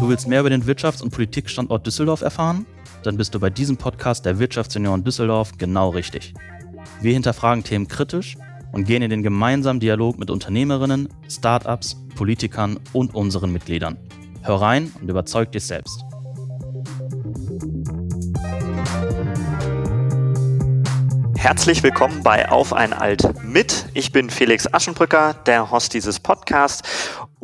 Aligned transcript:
Du 0.00 0.08
willst 0.08 0.26
mehr 0.28 0.40
über 0.40 0.50
den 0.50 0.64
Wirtschafts- 0.64 1.02
und 1.02 1.10
Politikstandort 1.10 1.86
Düsseldorf 1.86 2.20
erfahren? 2.20 2.66
Dann 3.04 3.16
bist 3.16 3.34
du 3.34 3.40
bei 3.40 3.48
diesem 3.48 3.76
Podcast 3.76 4.26
der 4.26 4.38
Wirtschaftsunion 4.38 5.04
Düsseldorf 5.04 5.52
genau 5.56 5.90
richtig. 5.90 6.34
Wir 7.00 7.12
hinterfragen 7.12 7.64
Themen 7.64 7.88
kritisch 7.88 8.36
und 8.72 8.84
gehen 8.84 9.02
in 9.02 9.10
den 9.10 9.22
gemeinsamen 9.22 9.80
Dialog 9.80 10.18
mit 10.18 10.30
Unternehmerinnen, 10.30 11.08
Startups, 11.28 11.96
Politikern 12.16 12.78
und 12.92 13.14
unseren 13.14 13.52
Mitgliedern. 13.52 13.96
Hör 14.42 14.60
rein 14.60 14.92
und 15.00 15.08
überzeug 15.08 15.52
dich 15.52 15.64
selbst. 15.64 16.04
Herzlich 21.36 21.82
willkommen 21.82 22.22
bei 22.22 22.48
Auf 22.48 22.72
ein 22.72 22.94
Alt 22.94 23.22
mit. 23.44 23.86
Ich 23.92 24.12
bin 24.12 24.30
Felix 24.30 24.66
Aschenbrücker, 24.72 25.34
der 25.46 25.70
Host 25.70 25.92
dieses 25.92 26.18
Podcasts 26.18 26.82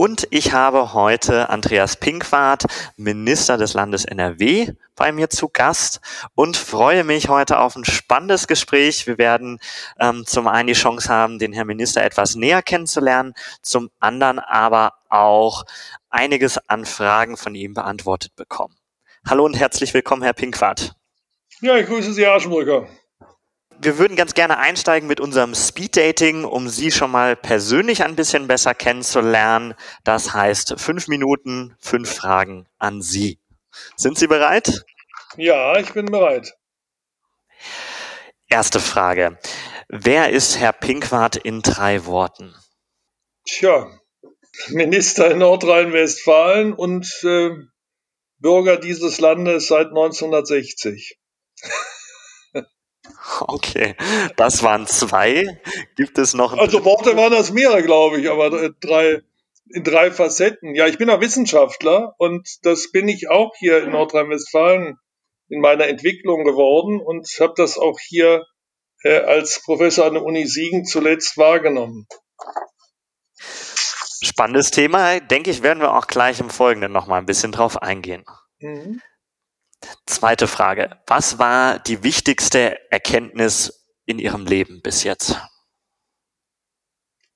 und 0.01 0.27
ich 0.30 0.54
habe 0.54 0.95
heute 0.95 1.50
Andreas 1.50 1.95
Pinkwart, 1.95 2.64
Minister 2.96 3.58
des 3.58 3.75
Landes 3.75 4.07
NRW, 4.07 4.72
bei 4.96 5.13
mir 5.13 5.29
zu 5.29 5.50
Gast 5.50 6.00
und 6.35 6.57
freue 6.57 7.04
mich 7.04 7.29
heute 7.29 7.58
auf 7.58 7.77
ein 7.77 7.85
spannendes 7.85 8.46
Gespräch. 8.46 9.07
Wir 9.07 9.18
werden 9.18 9.58
ähm, 9.99 10.25
zum 10.25 10.49
einen 10.49 10.68
die 10.68 10.72
Chance 10.72 11.11
haben, 11.11 11.39
den 11.39 11.53
Herrn 11.53 11.67
Minister 11.67 12.03
etwas 12.03 12.35
näher 12.35 12.63
kennenzulernen, 12.63 13.35
zum 13.61 13.91
anderen 13.99 14.39
aber 14.39 14.94
auch 15.11 15.64
einiges 16.08 16.57
an 16.67 16.86
Fragen 16.86 17.36
von 17.36 17.55
ihm 17.55 17.75
beantwortet 17.75 18.35
bekommen. 18.36 18.77
Hallo 19.29 19.44
und 19.44 19.53
herzlich 19.53 19.93
willkommen, 19.93 20.22
Herr 20.22 20.32
Pinkwart. 20.32 20.94
Ja, 21.61 21.77
ich 21.77 21.86
grüße 21.86 22.14
Sie, 22.14 22.25
Herr 22.25 22.36
Aschenbrücker 22.36 22.89
wir 23.82 23.98
würden 23.98 24.16
ganz 24.16 24.34
gerne 24.34 24.58
einsteigen 24.58 25.08
mit 25.08 25.20
unserem 25.20 25.54
Speed 25.54 25.96
Dating, 25.96 26.44
um 26.44 26.68
Sie 26.68 26.90
schon 26.90 27.11
mal 27.11 27.34
persönlich 27.34 28.04
ein 28.04 28.14
bisschen 28.14 28.46
besser 28.46 28.75
kennenzulernen. 28.75 29.75
Das 30.04 30.34
heißt, 30.34 30.79
fünf 30.79 31.08
Minuten, 31.08 31.75
fünf 31.80 32.14
Fragen 32.14 32.66
an 32.78 33.00
Sie. 33.00 33.38
Sind 33.96 34.18
Sie 34.18 34.27
bereit? 34.27 34.84
Ja, 35.36 35.78
ich 35.78 35.92
bin 35.92 36.06
bereit. 36.06 36.55
Erste 38.48 38.80
Frage. 38.80 39.38
Wer 39.88 40.30
ist 40.30 40.58
Herr 40.58 40.72
Pinkwart 40.72 41.36
in 41.36 41.62
drei 41.62 42.05
Worten? 42.05 42.55
Tja, 43.46 43.90
Minister 44.68 45.30
in 45.30 45.38
Nordrhein-Westfalen 45.38 46.74
und 46.74 47.06
äh, 47.22 47.50
Bürger 48.38 48.77
dieses 48.77 49.20
Landes 49.20 49.68
seit 49.68 49.88
1960. 49.88 51.19
Okay, 53.41 53.94
das 54.36 54.62
waren 54.62 54.86
zwei. 54.86 55.61
Gibt 55.97 56.19
es 56.19 56.34
noch? 56.34 56.56
Also 56.56 56.84
Worte 56.84 57.17
waren 57.17 57.33
das 57.33 57.50
mehrere, 57.52 57.83
glaube 57.83 58.20
ich, 58.20 58.30
aber 58.30 58.70
drei, 58.80 59.20
in 59.69 59.84
drei 59.84 60.11
Facetten. 60.11 60.75
Ja, 60.75 60.86
ich 60.86 60.98
bin 60.98 61.11
auch 61.11 61.20
Wissenschaftler 61.20 62.14
und 62.19 62.48
das 62.62 62.91
bin 62.92 63.08
ich 63.08 63.30
auch 63.30 63.52
hier 63.58 63.83
in 63.83 63.91
Nordrhein-Westfalen 63.91 64.98
in 65.48 65.61
meiner 65.61 65.89
Entwicklung 65.89 66.44
geworden 66.44 67.00
und 67.00 67.27
habe 67.41 67.55
das 67.56 67.78
auch 67.78 67.98
hier 67.98 68.44
äh, 69.02 69.19
als 69.19 69.62
Professor 69.64 70.06
an 70.06 70.14
der 70.14 70.24
Uni 70.24 70.47
Siegen 70.47 70.84
zuletzt 70.84 71.36
wahrgenommen. 71.36 72.06
Spannendes 74.22 74.70
Thema, 74.70 75.19
denke 75.20 75.50
ich, 75.50 75.62
werden 75.62 75.80
wir 75.80 75.95
auch 75.95 76.06
gleich 76.06 76.41
im 76.41 76.50
Folgenden 76.50 76.92
noch 76.92 77.06
mal 77.06 77.19
ein 77.19 77.27
bisschen 77.27 77.52
drauf 77.52 77.83
eingehen. 77.83 78.24
Mhm. 78.61 79.00
Zweite 80.06 80.47
Frage. 80.47 80.98
Was 81.06 81.39
war 81.39 81.78
die 81.78 82.03
wichtigste 82.03 82.78
Erkenntnis 82.91 83.86
in 84.06 84.19
Ihrem 84.19 84.47
Leben 84.47 84.81
bis 84.83 85.05
jetzt? 85.05 85.36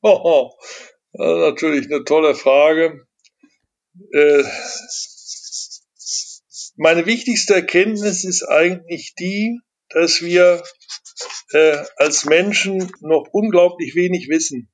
Oh, 0.07 0.21
oh. 0.23 0.51
natürlich 1.15 1.87
eine 1.87 2.05
tolle 2.05 2.35
Frage. 2.35 3.07
Äh, 4.13 4.45
meine 6.77 7.07
wichtigste 7.07 7.55
Erkenntnis 7.55 8.23
ist 8.23 8.43
eigentlich 8.43 9.15
die, 9.19 9.61
dass 9.89 10.21
wir 10.21 10.63
äh, 11.53 11.85
als 11.97 12.27
Menschen 12.27 12.93
noch 13.01 13.29
unglaublich 13.33 13.95
wenig 13.95 14.29
wissen 14.29 14.71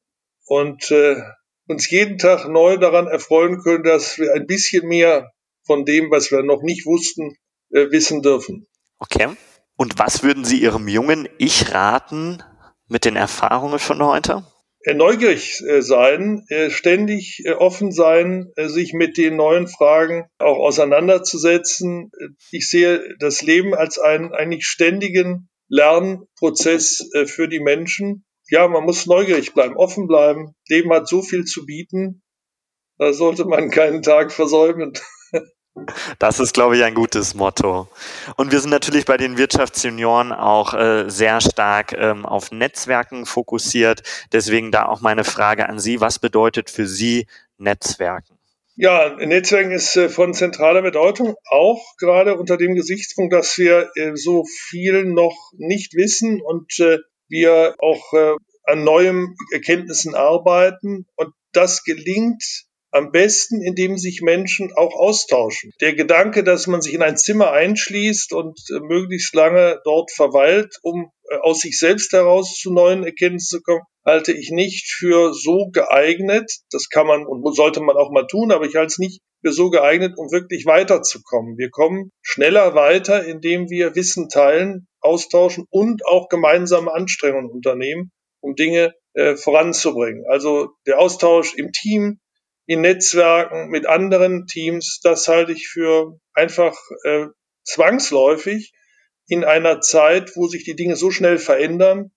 und 0.46 0.90
äh, 0.90 1.22
uns 1.68 1.88
jeden 1.90 2.18
Tag 2.18 2.48
neu 2.48 2.76
daran 2.78 3.06
erfreuen 3.06 3.60
können, 3.60 3.84
dass 3.84 4.18
wir 4.18 4.32
ein 4.32 4.46
bisschen 4.46 4.88
mehr 4.88 5.30
von 5.64 5.84
dem, 5.84 6.10
was 6.10 6.32
wir 6.32 6.42
noch 6.42 6.62
nicht 6.62 6.86
wussten, 6.86 7.36
äh, 7.70 7.90
wissen 7.90 8.22
dürfen. 8.22 8.66
Okay. 8.98 9.28
Und 9.76 9.98
was 9.98 10.22
würden 10.22 10.44
Sie 10.44 10.60
Ihrem 10.60 10.88
jungen 10.88 11.28
Ich 11.38 11.72
raten 11.72 12.42
mit 12.88 13.04
den 13.04 13.16
Erfahrungen 13.16 13.78
von 13.78 14.04
heute? 14.04 14.44
Äh, 14.82 14.94
neugierig 14.94 15.62
äh, 15.66 15.80
sein, 15.80 16.44
ständig 16.68 17.44
offen 17.58 17.92
sein, 17.92 18.52
sich 18.56 18.92
mit 18.92 19.16
den 19.16 19.36
neuen 19.36 19.68
Fragen 19.68 20.26
auch 20.38 20.58
auseinanderzusetzen. 20.58 22.10
Ich 22.50 22.68
sehe 22.68 23.02
das 23.18 23.42
Leben 23.42 23.74
als 23.74 23.98
einen 23.98 24.32
eigentlich 24.32 24.66
ständigen 24.66 25.48
Lernprozess 25.68 27.08
für 27.26 27.48
die 27.48 27.60
Menschen. 27.60 28.24
Ja, 28.48 28.66
man 28.66 28.84
muss 28.84 29.06
neugierig 29.06 29.54
bleiben, 29.54 29.76
offen 29.76 30.08
bleiben. 30.08 30.54
Leben 30.68 30.92
hat 30.92 31.06
so 31.06 31.22
viel 31.22 31.44
zu 31.44 31.64
bieten. 31.64 32.22
Da 32.98 33.12
sollte 33.12 33.44
man 33.44 33.70
keinen 33.70 34.02
Tag 34.02 34.32
versäumen. 34.32 34.92
Das 36.18 36.40
ist, 36.40 36.52
glaube 36.52 36.76
ich, 36.76 36.84
ein 36.84 36.94
gutes 36.94 37.34
Motto. 37.34 37.88
Und 38.36 38.52
wir 38.52 38.60
sind 38.60 38.70
natürlich 38.70 39.04
bei 39.04 39.16
den 39.16 39.38
Wirtschaftsjunioren 39.38 40.32
auch 40.32 40.74
äh, 40.74 41.08
sehr 41.08 41.40
stark 41.40 41.92
ähm, 41.92 42.26
auf 42.26 42.50
Netzwerken 42.50 43.24
fokussiert. 43.24 44.02
Deswegen 44.32 44.72
da 44.72 44.86
auch 44.86 45.00
meine 45.00 45.24
Frage 45.24 45.68
an 45.68 45.78
Sie. 45.78 46.00
Was 46.00 46.18
bedeutet 46.18 46.70
für 46.70 46.86
Sie 46.86 47.26
Netzwerken? 47.58 48.36
Ja, 48.76 49.14
Netzwerken 49.14 49.72
ist 49.72 49.96
äh, 49.96 50.08
von 50.08 50.32
zentraler 50.32 50.82
Bedeutung, 50.82 51.34
auch 51.50 51.96
gerade 51.98 52.36
unter 52.36 52.56
dem 52.56 52.74
Gesichtspunkt, 52.74 53.32
dass 53.32 53.58
wir 53.58 53.90
äh, 53.94 54.16
so 54.16 54.44
viel 54.44 55.04
noch 55.04 55.36
nicht 55.56 55.94
wissen 55.94 56.40
und 56.40 56.80
äh, 56.80 56.98
wir 57.28 57.76
auch 57.78 58.12
äh, 58.14 58.36
an 58.64 58.84
neuen 58.84 59.36
Erkenntnissen 59.52 60.14
arbeiten. 60.14 61.06
Und 61.16 61.34
das 61.52 61.84
gelingt 61.84 62.64
am 62.90 63.12
besten, 63.12 63.62
indem 63.62 63.96
sich 63.96 64.20
Menschen 64.22 64.72
auch 64.74 64.94
austauschen. 64.94 65.72
Der 65.80 65.94
Gedanke, 65.94 66.44
dass 66.44 66.66
man 66.66 66.82
sich 66.82 66.94
in 66.94 67.02
ein 67.02 67.16
Zimmer 67.16 67.52
einschließt 67.52 68.32
und 68.32 68.58
äh, 68.70 68.80
möglichst 68.80 69.34
lange 69.34 69.80
dort 69.84 70.10
verweilt, 70.10 70.76
um 70.82 71.10
äh, 71.30 71.36
aus 71.36 71.60
sich 71.60 71.78
selbst 71.78 72.12
heraus 72.12 72.54
zu 72.54 72.72
neuen 72.72 73.04
Erkenntnissen 73.04 73.58
zu 73.58 73.62
kommen, 73.62 73.82
halte 74.04 74.32
ich 74.32 74.50
nicht 74.50 74.90
für 74.92 75.32
so 75.34 75.68
geeignet. 75.72 76.50
Das 76.70 76.88
kann 76.88 77.06
man 77.06 77.26
und 77.26 77.54
sollte 77.54 77.80
man 77.80 77.96
auch 77.96 78.10
mal 78.10 78.26
tun, 78.26 78.50
aber 78.52 78.64
ich 78.64 78.74
halte 78.74 78.88
es 78.88 78.98
nicht 78.98 79.20
für 79.42 79.52
so 79.52 79.70
geeignet, 79.70 80.14
um 80.16 80.30
wirklich 80.30 80.66
weiterzukommen. 80.66 81.56
Wir 81.56 81.70
kommen 81.70 82.10
schneller 82.22 82.74
weiter, 82.74 83.24
indem 83.24 83.70
wir 83.70 83.94
Wissen 83.94 84.28
teilen, 84.28 84.86
austauschen 85.00 85.64
und 85.70 86.04
auch 86.06 86.28
gemeinsame 86.28 86.92
Anstrengungen 86.92 87.50
unternehmen, 87.50 88.10
um 88.40 88.54
Dinge 88.54 88.94
äh, 89.14 89.36
voranzubringen. 89.36 90.24
Also 90.28 90.70
der 90.86 90.98
Austausch 90.98 91.54
im 91.54 91.72
Team, 91.72 92.18
in 92.70 92.82
Netzwerken 92.82 93.68
mit 93.70 93.86
anderen 93.86 94.46
Teams, 94.46 95.00
das 95.02 95.26
halte 95.26 95.50
ich 95.50 95.66
für 95.66 96.20
einfach 96.34 96.78
äh, 97.02 97.26
zwangsläufig 97.64 98.72
in 99.26 99.42
einer 99.42 99.80
Zeit, 99.80 100.36
wo 100.36 100.46
sich 100.46 100.62
die 100.62 100.76
Dinge 100.76 100.94
so 100.94 101.10
schnell 101.10 101.38
verändern 101.38 102.12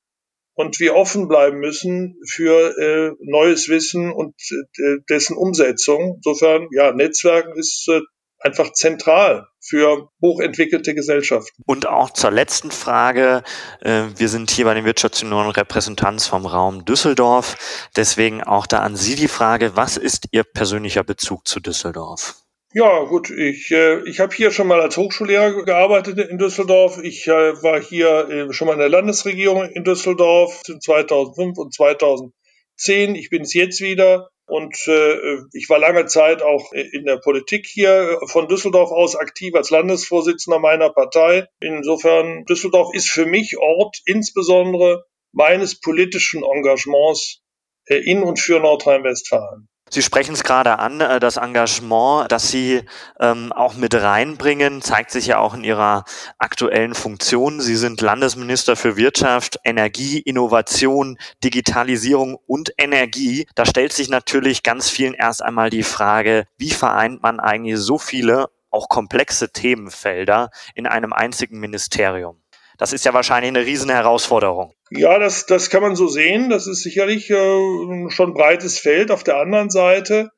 und 0.53 0.79
wir 0.79 0.93
offen 0.93 1.27
bleiben 1.27 1.57
müssen 1.57 2.19
für 2.29 2.77
äh, 2.77 3.15
neues 3.21 3.67
Wissen 3.67 4.11
und 4.11 4.35
äh, 4.51 4.97
dessen 5.09 5.35
Umsetzung. 5.35 6.17
Insofern, 6.17 6.67
ja, 6.71 6.91
Netzwerken 6.91 7.57
ist 7.57 7.87
äh, 7.89 8.01
einfach 8.43 8.73
zentral 8.73 9.47
für 9.59 10.09
hochentwickelte 10.21 10.93
Gesellschaften. 10.93 11.63
Und 11.65 11.87
auch 11.87 12.11
zur 12.11 12.31
letzten 12.31 12.71
Frage. 12.71 13.43
Äh, 13.81 14.03
wir 14.17 14.29
sind 14.29 14.51
hier 14.51 14.65
bei 14.65 14.73
den 14.73 14.85
Wirtschaftsunion 14.85 15.49
Repräsentanz 15.49 16.27
vom 16.27 16.45
Raum 16.45 16.85
Düsseldorf. 16.85 17.89
Deswegen 17.95 18.43
auch 18.43 18.67
da 18.67 18.79
an 18.79 18.95
Sie 18.95 19.15
die 19.15 19.27
Frage, 19.27 19.75
was 19.75 19.97
ist 19.97 20.27
Ihr 20.31 20.43
persönlicher 20.43 21.03
Bezug 21.03 21.47
zu 21.47 21.59
Düsseldorf? 21.59 22.35
Ja, 22.75 23.03
gut, 23.03 23.29
ich, 23.29 23.69
äh, 23.69 24.01
ich 24.09 24.19
habe 24.19 24.35
hier 24.35 24.49
schon 24.49 24.67
mal 24.67 24.81
als 24.81 24.97
Hochschullehrer 24.97 25.63
gearbeitet 25.63 26.17
in 26.17 26.39
Düsseldorf. 26.39 26.99
Ich 27.03 27.27
äh, 27.27 27.31
war 27.61 27.79
hier 27.79 28.29
äh, 28.29 28.53
schon 28.53 28.65
mal 28.65 28.73
in 28.73 28.79
der 28.79 28.89
Landesregierung 28.89 29.69
in 29.69 29.83
Düsseldorf 29.83 30.63
2005 30.63 31.57
und 31.59 31.71
2010. 31.71 33.13
Ich 33.13 33.29
bin 33.29 33.43
es 33.43 33.53
jetzt 33.53 33.79
wieder. 33.79 34.29
Und 34.45 34.75
äh, 34.87 35.37
ich 35.53 35.69
war 35.69 35.79
lange 35.79 36.05
Zeit 36.05 36.41
auch 36.41 36.71
in 36.73 37.05
der 37.05 37.17
Politik 37.17 37.65
hier 37.65 38.19
von 38.27 38.47
Düsseldorf 38.47 38.91
aus 38.91 39.15
aktiv 39.15 39.55
als 39.55 39.69
Landesvorsitzender 39.69 40.59
meiner 40.59 40.89
Partei. 40.89 41.47
Insofern, 41.61 42.43
Düsseldorf 42.45 42.93
ist 42.93 43.09
für 43.09 43.25
mich 43.25 43.57
Ort 43.57 43.97
insbesondere 44.05 45.05
meines 45.31 45.79
politischen 45.79 46.43
Engagements 46.43 47.41
äh, 47.87 47.95
in 47.95 48.23
und 48.23 48.39
für 48.39 48.59
Nordrhein-Westfalen. 48.59 49.67
Sie 49.93 50.01
sprechen 50.01 50.33
es 50.33 50.43
gerade 50.43 50.79
an, 50.79 51.01
äh, 51.01 51.19
das 51.19 51.37
Engagement, 51.37 52.31
das 52.31 52.49
Sie 52.49 52.81
ähm, 53.19 53.53
auch 53.53 53.75
mit 53.75 53.93
reinbringen, 53.93 54.81
zeigt 54.81 55.11
sich 55.11 55.27
ja 55.27 55.37
auch 55.37 55.53
in 55.53 55.63
Ihrer 55.63 56.03
aktuellen 56.39 56.95
Funktion. 56.95 57.61
Sie 57.61 57.75
sind 57.75 58.01
Landesminister 58.01 58.75
für 58.75 58.97
Wirtschaft, 58.97 59.59
Energie, 59.63 60.17
Innovation, 60.17 61.19
Digitalisierung 61.43 62.39
und 62.47 62.73
Energie. 62.79 63.45
Da 63.53 63.67
stellt 63.67 63.93
sich 63.93 64.09
natürlich 64.09 64.63
ganz 64.63 64.89
vielen 64.89 65.13
erst 65.13 65.43
einmal 65.43 65.69
die 65.69 65.83
Frage, 65.83 66.47
wie 66.57 66.71
vereint 66.71 67.21
man 67.21 67.39
eigentlich 67.39 67.77
so 67.77 67.99
viele, 67.99 68.49
auch 68.71 68.89
komplexe 68.89 69.51
Themenfelder 69.51 70.49
in 70.73 70.87
einem 70.87 71.13
einzigen 71.13 71.59
Ministerium? 71.59 72.42
Das 72.77 72.93
ist 72.93 73.05
ja 73.05 73.13
wahrscheinlich 73.13 73.49
eine 73.49 73.65
riesen 73.65 73.89
Herausforderung. 73.89 74.73
Ja, 74.89 75.19
das, 75.19 75.45
das 75.45 75.69
kann 75.69 75.81
man 75.81 75.95
so 75.95 76.07
sehen. 76.07 76.49
Das 76.49 76.67
ist 76.67 76.83
sicherlich 76.83 77.29
äh, 77.29 78.09
schon 78.09 78.29
ein 78.29 78.33
breites 78.33 78.79
Feld. 78.79 79.11
Auf 79.11 79.23
der 79.23 79.37
anderen 79.37 79.69
Seite 79.69 80.29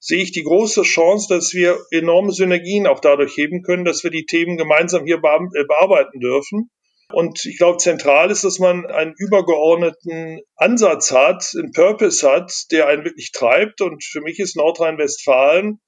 sehe 0.00 0.22
ich 0.22 0.32
die 0.32 0.42
große 0.42 0.82
Chance, 0.82 1.34
dass 1.34 1.52
wir 1.52 1.78
enorme 1.90 2.32
Synergien 2.32 2.86
auch 2.86 3.00
dadurch 3.00 3.36
heben 3.36 3.62
können, 3.62 3.84
dass 3.84 4.04
wir 4.04 4.10
die 4.10 4.26
Themen 4.26 4.56
gemeinsam 4.56 5.04
hier 5.04 5.16
äh, 5.16 5.64
bearbeiten 5.64 6.20
dürfen. 6.20 6.70
Und 7.12 7.44
ich 7.44 7.58
glaube, 7.58 7.78
zentral 7.78 8.30
ist, 8.30 8.44
dass 8.44 8.58
man 8.58 8.86
einen 8.86 9.14
übergeordneten 9.16 10.40
Ansatz 10.56 11.12
hat, 11.12 11.52
einen 11.56 11.72
Purpose 11.72 12.28
hat, 12.28 12.52
der 12.70 12.88
einen 12.88 13.04
wirklich 13.04 13.30
treibt. 13.32 13.80
Und 13.82 14.02
für 14.02 14.20
mich 14.20 14.38
ist 14.40 14.56
Nordrhein-Westfalen 14.56 15.80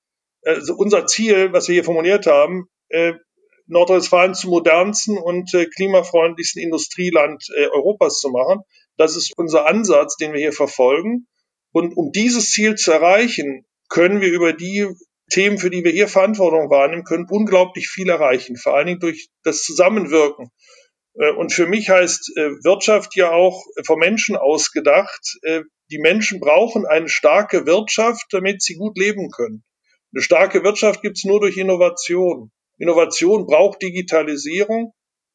also 0.46 0.74
unser 0.74 1.06
Ziel, 1.06 1.52
was 1.52 1.68
wir 1.68 1.74
hier 1.74 1.84
formuliert 1.84 2.26
haben, 2.26 2.68
äh, 2.88 3.14
Nordrhein-Westfalen 3.66 4.34
zum 4.34 4.50
modernsten 4.50 5.18
und 5.18 5.52
äh, 5.54 5.66
klimafreundlichsten 5.66 6.62
Industrieland 6.62 7.44
äh, 7.56 7.66
Europas 7.68 8.20
zu 8.20 8.30
machen. 8.30 8.60
Das 8.96 9.16
ist 9.16 9.32
unser 9.36 9.66
Ansatz, 9.66 10.16
den 10.16 10.32
wir 10.32 10.40
hier 10.40 10.52
verfolgen. 10.52 11.26
Und 11.72 11.96
um 11.96 12.12
dieses 12.12 12.50
Ziel 12.50 12.76
zu 12.76 12.92
erreichen, 12.92 13.66
können 13.88 14.20
wir 14.20 14.28
über 14.28 14.52
die 14.52 14.86
Themen, 15.30 15.58
für 15.58 15.70
die 15.70 15.84
wir 15.84 15.90
hier 15.90 16.08
Verantwortung 16.08 16.70
wahrnehmen 16.70 17.04
können, 17.04 17.26
unglaublich 17.28 17.88
viel 17.88 18.08
erreichen, 18.08 18.56
vor 18.56 18.76
allen 18.76 18.86
Dingen 18.86 19.00
durch 19.00 19.28
das 19.42 19.62
Zusammenwirken. 19.62 20.50
Äh, 21.14 21.32
und 21.32 21.52
für 21.52 21.66
mich 21.66 21.90
heißt 21.90 22.32
Wirtschaft 22.62 23.16
ja 23.16 23.32
auch 23.32 23.64
vom 23.84 23.98
Menschen 23.98 24.36
ausgedacht. 24.36 25.38
Die 25.90 25.98
Menschen 25.98 26.40
brauchen 26.40 26.86
eine 26.86 27.08
starke 27.08 27.66
Wirtschaft, 27.66 28.26
damit 28.30 28.62
sie 28.62 28.74
gut 28.74 28.96
leben 28.98 29.30
können. 29.30 29.64
Eine 30.14 30.22
starke 30.22 30.64
Wirtschaft 30.64 31.02
gibt 31.02 31.18
es 31.18 31.24
nur 31.24 31.40
durch 31.40 31.56
Innovation. 31.56 32.50
Innovation 32.78 33.46
braucht 33.46 33.82
Digitalisierung 33.82 34.92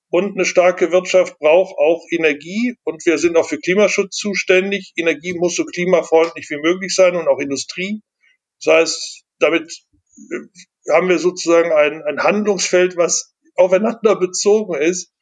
und 0.09 0.35
eine 0.35 0.45
starke 0.45 0.91
Wirtschaft 0.91 1.39
braucht 1.39 1.77
auch 1.77 2.03
Energie 2.11 2.75
und 2.83 3.05
wir 3.05 3.17
sind 3.17 3.37
auch 3.37 3.47
für 3.47 3.59
Klimaschutz 3.59 4.17
zuständig. 4.17 4.91
Energie 4.95 5.33
muss 5.33 5.55
so 5.55 5.65
klimafreundlich 5.65 6.49
wie 6.49 6.61
möglich 6.61 6.93
sein 6.93 7.15
und 7.15 7.27
auch 7.27 7.39
Industrie. 7.39 8.01
Das 8.63 8.73
heißt, 8.73 9.23
damit 9.39 9.71
äh, 10.17 10.91
haben 10.91 11.09
wir 11.09 11.17
sozusagen 11.17 11.71
ein, 11.71 12.03
ein 12.03 12.23
Handlungsfeld, 12.23 12.97
was 12.97 13.33
aufeinander 13.55 14.15
bezogen 14.15 14.75
ist, 14.75 15.13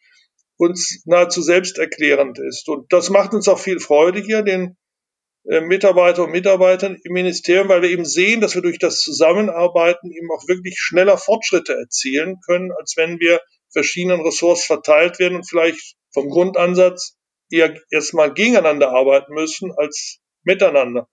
uns 0.58 1.04
nahezu 1.06 1.42
selbsterklärend 1.42 2.40
ist. 2.40 2.68
Und 2.68 2.92
das 2.92 3.10
macht 3.10 3.34
uns 3.34 3.48
auch 3.48 3.60
viel 3.60 3.80
Freude 3.80 4.20
hier, 4.20 4.42
den 4.42 4.76
Mitarbeiter 5.44 6.26
und 6.26 6.32
Mitarbeitern 6.32 7.00
im 7.04 7.14
Ministerium, 7.14 7.70
weil 7.70 7.82
wir 7.82 7.90
eben 7.90 8.06
sehen, 8.06 8.42
dass 8.42 8.56
wir 8.56 8.62
durch 8.62 8.78
das 8.78 9.02
Zusammenarbeiten 9.02 10.12
eben 10.12 10.30
auch 10.32 10.48
wirklich 10.48 10.78
schneller 10.78 11.18
Fortschritte 11.18 11.74
erzielen 11.74 12.40
können, 12.46 12.72
als 12.72 12.94
wenn 12.98 13.20
wir 13.20 13.42
verschiedenen 13.72 14.22
Ressorts 14.22 14.66
verteilt 14.66 15.20
werden 15.20 15.36
und 15.36 15.50
vielleicht 15.50 15.96
vom 16.14 16.30
Grundansatz 16.30 17.18
eher 17.50 17.76
erstmal 17.90 18.34
gegeneinander 18.34 18.90
arbeiten 18.92 19.34
müssen 19.34 19.72
als 19.76 20.20
miteinander. 20.44 21.08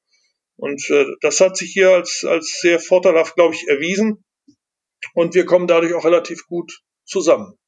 Und 0.57 0.89
äh, 0.91 1.07
das 1.21 1.41
hat 1.41 1.57
sich 1.57 1.73
hier 1.73 1.91
als, 1.91 2.25
als 2.27 2.59
sehr 2.61 2.81
vorteilhaft, 2.81 3.35
glaube 3.35 3.55
ich, 3.55 3.69
erwiesen. 3.69 4.25
Und 5.15 5.35
wir 5.35 5.45
kommen 5.45 5.67
dadurch 5.67 5.95
auch 5.95 6.05
relativ 6.05 6.47
gut 6.47 6.81
zusammen. 7.05 7.59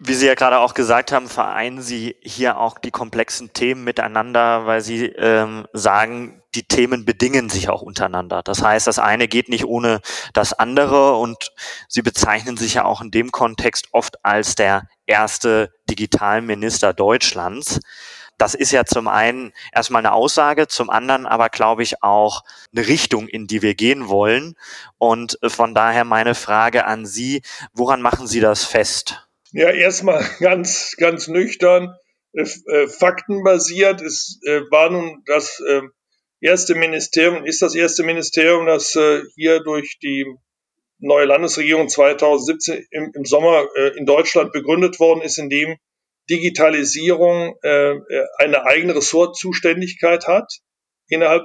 Wie 0.00 0.14
Sie 0.14 0.26
ja 0.26 0.34
gerade 0.34 0.60
auch 0.60 0.74
gesagt 0.74 1.10
haben, 1.10 1.28
vereinen 1.28 1.82
Sie 1.82 2.14
hier 2.22 2.58
auch 2.58 2.78
die 2.78 2.92
komplexen 2.92 3.52
Themen 3.52 3.82
miteinander, 3.82 4.64
weil 4.64 4.80
Sie 4.80 5.06
ähm, 5.06 5.66
sagen, 5.72 6.40
die 6.54 6.62
Themen 6.62 7.04
bedingen 7.04 7.48
sich 7.50 7.68
auch 7.68 7.82
untereinander. 7.82 8.42
Das 8.44 8.62
heißt, 8.62 8.86
das 8.86 9.00
eine 9.00 9.26
geht 9.26 9.48
nicht 9.48 9.64
ohne 9.64 10.00
das 10.34 10.52
andere 10.52 11.16
und 11.16 11.50
Sie 11.88 12.02
bezeichnen 12.02 12.56
sich 12.56 12.74
ja 12.74 12.84
auch 12.84 13.00
in 13.00 13.10
dem 13.10 13.32
Kontext 13.32 13.88
oft 13.90 14.24
als 14.24 14.54
der 14.54 14.88
erste 15.06 15.72
Digitalminister 15.90 16.94
Deutschlands. 16.94 17.80
Das 18.38 18.54
ist 18.54 18.70
ja 18.70 18.84
zum 18.84 19.08
einen 19.08 19.52
erstmal 19.72 20.02
eine 20.02 20.12
Aussage, 20.12 20.68
zum 20.68 20.90
anderen 20.90 21.26
aber 21.26 21.48
glaube 21.48 21.82
ich 21.82 22.04
auch 22.04 22.44
eine 22.72 22.86
Richtung, 22.86 23.26
in 23.26 23.48
die 23.48 23.62
wir 23.62 23.74
gehen 23.74 24.08
wollen. 24.08 24.54
Und 24.96 25.40
von 25.44 25.74
daher 25.74 26.04
meine 26.04 26.36
Frage 26.36 26.84
an 26.84 27.04
Sie, 27.04 27.42
woran 27.72 28.00
machen 28.00 28.28
Sie 28.28 28.38
das 28.38 28.64
fest? 28.64 29.27
Ja, 29.52 29.70
erstmal 29.70 30.22
ganz, 30.40 30.94
ganz 30.96 31.28
nüchtern, 31.28 31.94
äh, 32.32 32.42
äh, 32.42 32.88
faktenbasiert. 32.88 34.02
Es 34.02 34.40
äh, 34.44 34.60
war 34.70 34.90
nun 34.90 35.22
das 35.26 35.60
äh, 35.60 35.82
erste 36.40 36.74
Ministerium, 36.74 37.44
ist 37.46 37.62
das 37.62 37.74
erste 37.74 38.02
Ministerium, 38.04 38.66
das 38.66 38.96
hier 39.34 39.60
durch 39.60 39.98
die 40.00 40.24
neue 41.00 41.24
Landesregierung 41.26 41.88
2017 41.88 42.86
im, 42.92 43.10
im 43.12 43.24
Sommer 43.24 43.66
in 43.96 44.06
Deutschland 44.06 44.52
begründet 44.52 45.00
worden 45.00 45.20
ist, 45.22 45.38
in 45.38 45.48
dem 45.48 45.76
Digitalisierung 46.30 47.56
eine 47.60 48.66
eigene 48.66 48.94
Ressortzuständigkeit 48.94 50.28
hat 50.28 50.48
innerhalb 51.08 51.42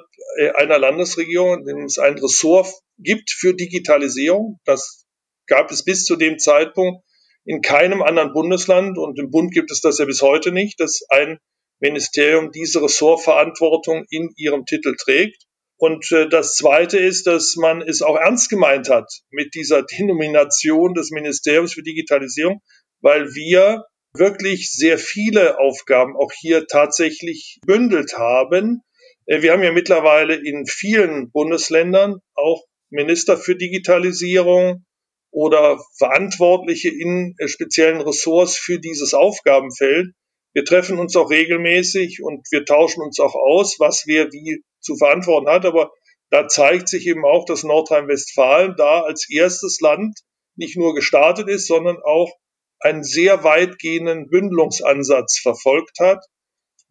einer 0.53 0.77
Landesregierung, 0.77 1.61
in 1.61 1.65
dem 1.65 1.85
es 1.85 1.97
ein 1.97 2.19
Ressort 2.19 2.67
gibt 2.99 3.31
für 3.31 3.55
Digitalisierung. 3.55 4.59
Das 4.63 5.07
gab 5.47 5.71
es 5.71 5.83
bis 5.83 6.05
zu 6.05 6.17
dem 6.17 6.37
Zeitpunkt 6.37 7.03
in 7.45 7.61
keinem 7.61 8.01
anderen 8.01 8.33
Bundesland 8.33 8.97
und 8.97 9.19
im 9.19 9.29
Bund 9.29 9.53
gibt 9.53 9.71
es 9.71 9.81
das 9.81 9.97
ja 9.97 10.05
bis 10.05 10.21
heute 10.21 10.51
nicht, 10.51 10.79
dass 10.79 11.01
ein 11.09 11.39
Ministerium 11.79 12.51
diese 12.51 12.81
Ressortverantwortung 12.81 14.05
in 14.09 14.29
ihrem 14.37 14.65
Titel 14.65 14.95
trägt. 14.95 15.43
Und 15.77 16.09
äh, 16.13 16.29
das 16.29 16.55
Zweite 16.55 16.97
ist, 16.97 17.27
dass 17.27 17.55
man 17.57 17.81
es 17.81 18.01
auch 18.01 18.15
ernst 18.15 18.49
gemeint 18.49 18.89
hat 18.89 19.11
mit 19.31 19.53
dieser 19.53 19.83
Denomination 19.99 20.93
des 20.93 21.11
Ministeriums 21.11 21.73
für 21.73 21.83
Digitalisierung, 21.83 22.61
weil 23.01 23.35
wir 23.35 23.83
wirklich 24.15 24.71
sehr 24.71 24.97
viele 24.97 25.59
Aufgaben 25.59 26.15
auch 26.15 26.31
hier 26.31 26.67
tatsächlich 26.67 27.59
bündelt 27.65 28.17
haben. 28.17 28.81
Äh, 29.25 29.41
wir 29.41 29.51
haben 29.51 29.63
ja 29.63 29.73
mittlerweile 29.73 30.35
in 30.35 30.65
vielen 30.65 31.31
Bundesländern 31.31 32.19
auch 32.35 32.63
Minister 32.89 33.37
für 33.37 33.55
Digitalisierung, 33.57 34.85
oder 35.33 35.83
Verantwortliche 35.97 36.89
in 36.89 37.35
äh, 37.39 37.47
speziellen 37.47 38.01
Ressorts 38.01 38.55
für 38.55 38.79
dieses 38.79 39.13
Aufgabenfeld. 39.13 40.13
Wir 40.53 40.63
treffen 40.63 40.99
uns 40.99 41.15
auch 41.15 41.31
regelmäßig 41.31 42.21
und 42.21 42.47
wir 42.51 42.63
tauschen 42.63 43.01
uns 43.01 43.19
auch 43.19 43.33
aus, 43.33 43.79
was 43.79 44.03
wer 44.05 44.31
wie 44.31 44.63
zu 44.79 44.95
verantworten 44.95 45.49
hat. 45.49 45.65
Aber 45.65 45.91
da 46.29 46.47
zeigt 46.47 46.87
sich 46.87 47.07
eben 47.07 47.25
auch, 47.25 47.45
dass 47.45 47.63
Nordrhein-Westfalen 47.63 48.75
da 48.77 49.01
als 49.01 49.27
erstes 49.29 49.79
Land 49.81 50.19
nicht 50.55 50.77
nur 50.77 50.93
gestartet 50.93 51.49
ist, 51.49 51.67
sondern 51.67 51.97
auch 51.97 52.31
einen 52.79 53.03
sehr 53.03 53.43
weitgehenden 53.43 54.29
Bündelungsansatz 54.29 55.39
verfolgt 55.39 55.99
hat, 55.99 56.23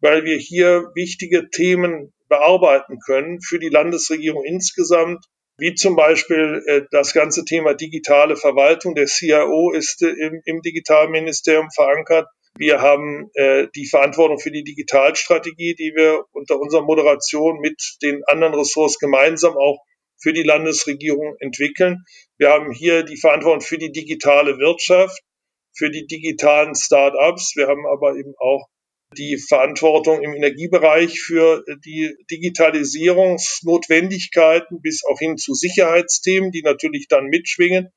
weil 0.01 0.25
wir 0.25 0.37
hier 0.37 0.91
wichtige 0.95 1.49
Themen 1.49 2.13
bearbeiten 2.27 2.99
können 3.05 3.39
für 3.41 3.59
die 3.59 3.69
Landesregierung 3.69 4.43
insgesamt 4.43 5.23
wie 5.57 5.75
zum 5.75 5.95
Beispiel 5.95 6.63
äh, 6.67 6.81
das 6.91 7.13
ganze 7.13 7.45
Thema 7.45 7.73
digitale 7.73 8.35
Verwaltung. 8.35 8.95
Der 8.95 9.05
CIO 9.05 9.71
ist 9.71 10.01
äh, 10.01 10.09
im, 10.09 10.41
im 10.45 10.61
Digitalministerium 10.61 11.69
verankert. 11.73 12.27
Wir 12.57 12.81
haben 12.81 13.29
äh, 13.33 13.67
die 13.75 13.87
Verantwortung 13.87 14.39
für 14.39 14.51
die 14.51 14.63
Digitalstrategie, 14.63 15.75
die 15.75 15.93
wir 15.95 16.23
unter 16.31 16.59
unserer 16.59 16.83
Moderation 16.83 17.59
mit 17.59 17.97
den 18.03 18.23
anderen 18.25 18.53
Ressorts 18.53 18.99
gemeinsam 18.99 19.57
auch 19.57 19.79
für 20.21 20.33
die 20.33 20.43
Landesregierung 20.43 21.35
entwickeln. 21.39 22.03
Wir 22.37 22.49
haben 22.49 22.71
hier 22.71 23.03
die 23.03 23.17
Verantwortung 23.17 23.61
für 23.61 23.77
die 23.77 23.91
digitale 23.91 24.57
Wirtschaft, 24.57 25.19
für 25.75 25.89
die 25.89 26.05
digitalen 26.05 26.75
Start-ups. 26.75 27.55
Wir 27.55 27.67
haben 27.67 27.85
aber 27.87 28.15
eben 28.15 28.33
auch 28.37 28.67
die 29.13 29.37
Verantwortung 29.37 30.21
im 30.21 30.33
Energiebereich 30.33 31.17
für 31.19 31.63
die 31.85 32.13
Digitalisierungsnotwendigkeiten 32.31 34.81
bis 34.81 35.03
auch 35.05 35.19
hin 35.19 35.37
zu 35.37 35.53
Sicherheitsthemen, 35.53 36.51
die 36.51 36.61
natürlich 36.61 37.07
dann 37.07 37.27
mitschwingen 37.27 37.89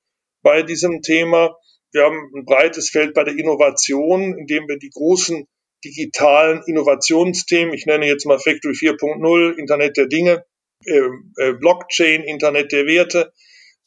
bei 0.42 0.62
diesem 0.62 1.02
Thema. 1.02 1.56
Wir 1.92 2.04
haben 2.04 2.30
ein 2.35 2.44
breites 2.44 2.90
Feld 2.90 3.14
bei 3.14 3.25
der 3.25 3.37
Innovation, 3.37 4.38
in 4.38 4.46
dem 4.46 4.68
wir 4.68 4.78
die 4.78 4.90
großen 4.90 5.46
digitalen 5.85 6.62
Innovationsthemen, 6.66 7.75
ich 7.75 7.87
nenne 7.87 8.06
jetzt 8.06 8.26
mal 8.26 8.38
Factory 8.38 8.75
4.0, 8.75 9.58
Internet 9.58 9.96
der 9.96 10.06
Dinge, 10.06 10.44
äh, 10.85 11.00
äh, 11.38 11.54
Blockchain, 11.54 12.23
Internet 12.23 12.70
der 12.73 12.87
Werte, 12.87 13.32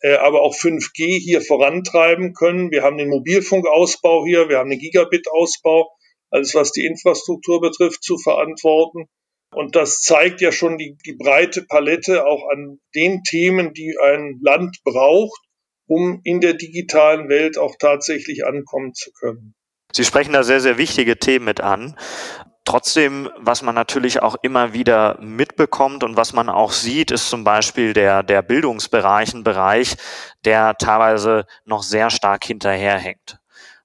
äh, 0.01 0.15
aber 0.15 0.41
auch 0.41 0.55
5G 0.55 1.19
hier 1.19 1.41
vorantreiben 1.41 2.33
können. 2.33 2.71
Wir 2.71 2.83
haben 2.83 2.98
den 2.98 3.09
Mobilfunkausbau 3.09 4.25
hier, 4.25 4.50
wir 4.50 4.57
haben 4.57 4.69
den 4.69 4.79
Gigabit-Ausbau 4.79 5.91
alles 6.31 6.55
was 6.55 6.71
die 6.71 6.86
Infrastruktur 6.86 7.62
betrifft, 7.62 8.03
zu 8.03 8.17
verantworten. 8.17 9.07
Und 9.53 9.75
das 9.75 10.01
zeigt 10.01 10.41
ja 10.41 10.51
schon 10.51 10.77
die, 10.77 10.95
die 11.05 11.13
breite 11.13 11.63
Palette 11.63 12.25
auch 12.25 12.50
an 12.51 12.79
den 12.95 13.24
Themen, 13.24 13.74
die 13.74 13.98
ein 14.01 14.39
Land 14.41 14.77
braucht, 14.83 15.41
um 15.88 16.21
in 16.24 16.39
der 16.39 16.53
digitalen 16.53 17.29
Welt 17.29 17.57
auch 17.57 17.75
tatsächlich 17.79 18.45
ankommen 18.45 18.93
zu 18.93 19.12
können. 19.12 19.55
Sie 19.91 20.05
sprechen 20.05 20.33
da 20.33 20.43
sehr, 20.43 20.62
sehr 20.62 20.77
wichtige 20.77 21.17
Themen 21.17 21.45
mit 21.45 21.62
an. 21.62 21.98
Trotzdem, 22.63 23.31
was 23.39 23.63
man 23.63 23.74
natürlich 23.74 24.21
auch 24.21 24.36
immer 24.43 24.74
wieder 24.74 25.17
mitbekommt 25.19 26.03
und 26.03 26.15
was 26.15 26.33
man 26.33 26.50
auch 26.50 26.71
sieht, 26.71 27.09
ist 27.09 27.27
zum 27.31 27.43
Beispiel 27.43 27.93
der, 27.93 28.21
der 28.21 28.43
Bildungsbereich, 28.43 29.33
ein 29.33 29.43
Bereich, 29.43 29.95
der 30.45 30.75
teilweise 30.77 31.48
noch 31.65 31.81
sehr 31.81 32.12
stark 32.12 32.43
hinterherhängt. 32.43 33.38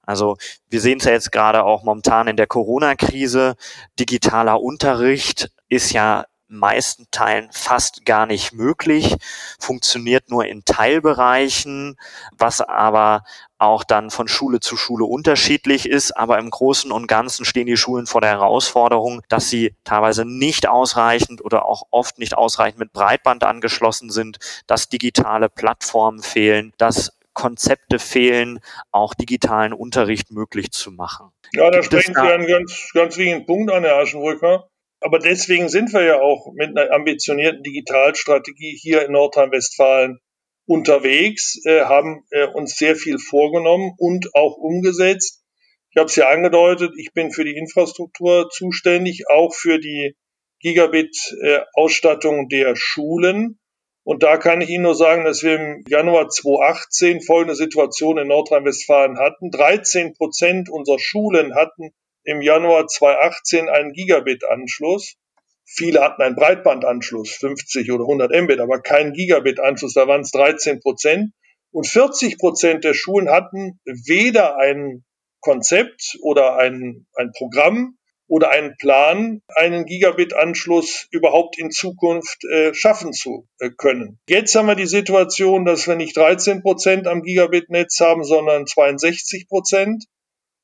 Also 0.07 0.37
wir 0.69 0.81
sehen 0.81 0.99
es 0.99 1.05
ja 1.05 1.13
jetzt 1.13 1.33
gerade 1.33 1.65
auch 1.65 1.83
momentan 1.83 2.29
in 2.29 2.37
der 2.37 2.47
Corona-Krise. 2.47 3.57
Digitaler 3.99 4.61
Unterricht 4.61 5.51
ist 5.69 5.93
ja 5.93 6.27
meisten 6.55 7.07
Teilen 7.11 7.49
fast 7.53 8.05
gar 8.05 8.27
nicht 8.27 8.53
möglich, 8.53 9.17
funktioniert 9.59 10.31
nur 10.31 10.45
in 10.47 10.65
Teilbereichen, 10.65 11.97
was 12.37 12.61
aber 12.61 13.25
auch 13.59 13.85
dann 13.85 14.11
von 14.11 14.29
Schule 14.29 14.61
zu 14.61 14.77
Schule 14.77 15.05
unterschiedlich 15.05 15.89
ist. 15.89 16.17
Aber 16.17 16.39
im 16.39 16.51
Großen 16.51 16.93
und 16.93 17.07
Ganzen 17.07 17.45
stehen 17.45 17.67
die 17.67 17.77
Schulen 17.77 18.07
vor 18.07 18.21
der 18.21 18.31
Herausforderung, 18.31 19.23
dass 19.29 19.49
sie 19.49 19.75
teilweise 19.85 20.25
nicht 20.25 20.69
ausreichend 20.69 21.43
oder 21.45 21.65
auch 21.65 21.85
oft 21.91 22.19
nicht 22.19 22.37
ausreichend 22.37 22.79
mit 22.79 22.93
Breitband 22.93 23.45
angeschlossen 23.45 24.11
sind, 24.11 24.39
dass 24.67 24.89
digitale 24.89 25.49
Plattformen 25.49 26.23
fehlen, 26.23 26.73
dass 26.79 27.13
Konzepte 27.35 27.99
fehlen, 27.99 28.61
auch 28.91 29.14
digitalen 29.14 29.73
Unterricht 29.73 30.31
möglich 30.31 30.71
zu 30.71 30.91
machen. 30.91 31.31
Ja, 31.53 31.71
da 31.71 31.83
sprechen 31.83 32.14
Sie 32.14 32.21
einen 32.21 32.47
ganz, 32.47 32.91
ganz 32.95 33.17
wichtigen 33.17 33.47
Punkt 33.47 33.71
an, 33.71 33.85
Herr 33.85 33.99
Aschenbrücker. 33.99 34.69
Aber 35.00 35.19
deswegen 35.19 35.69
sind 35.69 35.93
wir 35.93 36.03
ja 36.03 36.21
auch 36.21 36.53
mit 36.55 36.71
einer 36.71 36.91
ambitionierten 36.91 37.62
Digitalstrategie 37.62 38.79
hier 38.81 39.05
in 39.05 39.12
Nordrhein-Westfalen 39.12 40.19
unterwegs, 40.67 41.61
äh, 41.67 41.83
haben 41.83 42.25
äh, 42.31 42.47
uns 42.47 42.76
sehr 42.76 42.97
viel 42.97 43.19
vorgenommen 43.19 43.93
und 43.99 44.35
auch 44.35 44.57
umgesetzt. 44.57 45.43
Ich 45.91 45.99
habe 45.99 46.07
es 46.07 46.17
ja 46.17 46.31
angedeutet, 46.31 46.93
ich 46.97 47.12
bin 47.12 47.33
für 47.33 47.45
die 47.45 47.57
Infrastruktur 47.57 48.49
zuständig, 48.50 49.25
auch 49.29 49.55
für 49.55 49.79
die 49.79 50.17
Gigabit-Ausstattung 50.61 52.47
äh, 52.47 52.49
der 52.49 52.75
Schulen. 52.75 53.61
Und 54.05 54.23
da 54.23 54.37
kann 54.37 54.61
ich 54.61 54.69
Ihnen 54.69 54.83
nur 54.83 54.95
sagen, 54.95 55.25
dass 55.25 55.43
wir 55.43 55.55
im 55.55 55.85
Januar 55.89 56.29
2018 56.29 57.23
folgende 57.23 57.55
Situation 57.55 58.19
in 58.19 58.29
Nordrhein-Westfalen 58.29 59.19
hatten. 59.19 59.51
13 59.51 60.13
Prozent 60.15 60.69
unserer 60.69 60.99
Schulen 60.99 61.55
hatten 61.55 61.91
im 62.23 62.43
Januar 62.43 62.87
2018 62.87 63.71
einen 63.71 63.93
Gigabit-Anschluss. 63.93 65.17
Viele 65.65 66.03
hatten 66.03 66.21
einen 66.21 66.37
Breitbandanschluss, 66.37 67.31
50 67.31 67.91
oder 67.93 68.05
100 68.05 68.31
Mbit, 68.43 68.61
aber 68.61 68.83
keinen 68.83 69.15
Gigabit-Anschluss, 69.15 69.95
da 69.95 70.07
waren 70.07 70.21
es 70.21 70.31
13 70.33 70.81
Prozent. 70.81 71.33
Und 71.71 71.87
40 71.87 72.39
Prozent 72.39 72.85
der 72.85 72.93
Schulen 72.93 73.31
hatten 73.31 73.81
weder 73.85 74.59
ein 74.59 75.05
Konzept 75.41 76.19
oder 76.21 76.57
ein, 76.59 77.07
ein 77.15 77.33
Programm 77.33 77.97
oder 78.26 78.50
einen 78.50 78.76
Plan, 78.76 79.43
einen 79.54 79.85
Gigabit-Anschluss 79.85 81.09
überhaupt 81.11 81.59
in 81.59 81.71
Zukunft 81.71 82.45
äh, 82.45 82.73
schaffen 82.75 83.12
zu 83.12 83.47
äh, 83.59 83.71
können. 83.71 84.19
Jetzt 84.28 84.54
haben 84.54 84.66
wir 84.66 84.75
die 84.75 84.87
Situation, 84.87 85.64
dass 85.64 85.87
wir 85.87 85.97
nicht 85.97 86.16
13 86.16 86.62
Prozent 86.62 87.07
am 87.07 87.23
Gigabit-Netz 87.23 88.00
haben, 88.00 88.25
sondern 88.25 88.66
62 88.66 89.49
Prozent. 89.49 90.04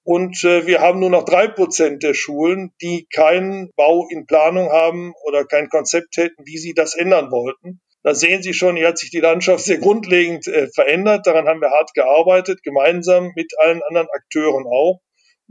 Und 0.02 0.42
äh, 0.44 0.66
wir 0.66 0.80
haben 0.80 0.98
nur 0.98 1.10
noch 1.10 1.24
drei 1.24 1.46
Prozent 1.46 2.02
der 2.02 2.14
Schulen, 2.14 2.72
die 2.80 3.06
keinen 3.12 3.70
Bau 3.76 4.06
in 4.08 4.26
Planung 4.26 4.70
haben 4.70 5.12
oder 5.24 5.44
kein 5.44 5.68
Konzept 5.68 6.16
hätten, 6.16 6.46
wie 6.46 6.58
sie 6.58 6.72
das 6.72 6.94
ändern 6.94 7.30
wollten. 7.30 7.80
Da 8.02 8.14
sehen 8.14 8.42
Sie 8.42 8.54
schon, 8.54 8.76
hier 8.76 8.88
hat 8.88 8.98
sich 8.98 9.10
die 9.10 9.20
Landschaft 9.20 9.62
sehr 9.62 9.76
grundlegend 9.76 10.46
äh, 10.46 10.68
verändert. 10.74 11.26
Daran 11.26 11.46
haben 11.46 11.60
wir 11.60 11.70
hart 11.70 11.92
gearbeitet, 11.92 12.62
gemeinsam 12.62 13.32
mit 13.36 13.52
allen 13.58 13.82
anderen 13.82 14.08
Akteuren 14.10 14.64
auch. 14.66 15.00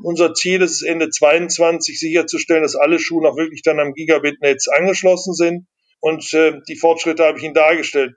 Unser 0.01 0.33
Ziel 0.33 0.61
ist 0.61 0.71
es, 0.71 0.81
Ende 0.81 1.09
22 1.09 1.99
sicherzustellen, 1.99 2.63
dass 2.63 2.75
alle 2.75 2.99
Schulen 2.99 3.25
auch 3.25 3.37
wirklich 3.37 3.61
dann 3.63 3.79
am 3.79 3.93
Gigabit-Netz 3.93 4.67
angeschlossen 4.67 5.33
sind. 5.33 5.67
Und 5.99 6.33
äh, 6.33 6.59
die 6.67 6.77
Fortschritte 6.77 7.25
habe 7.25 7.37
ich 7.37 7.43
Ihnen 7.43 7.53
dargestellt. 7.53 8.15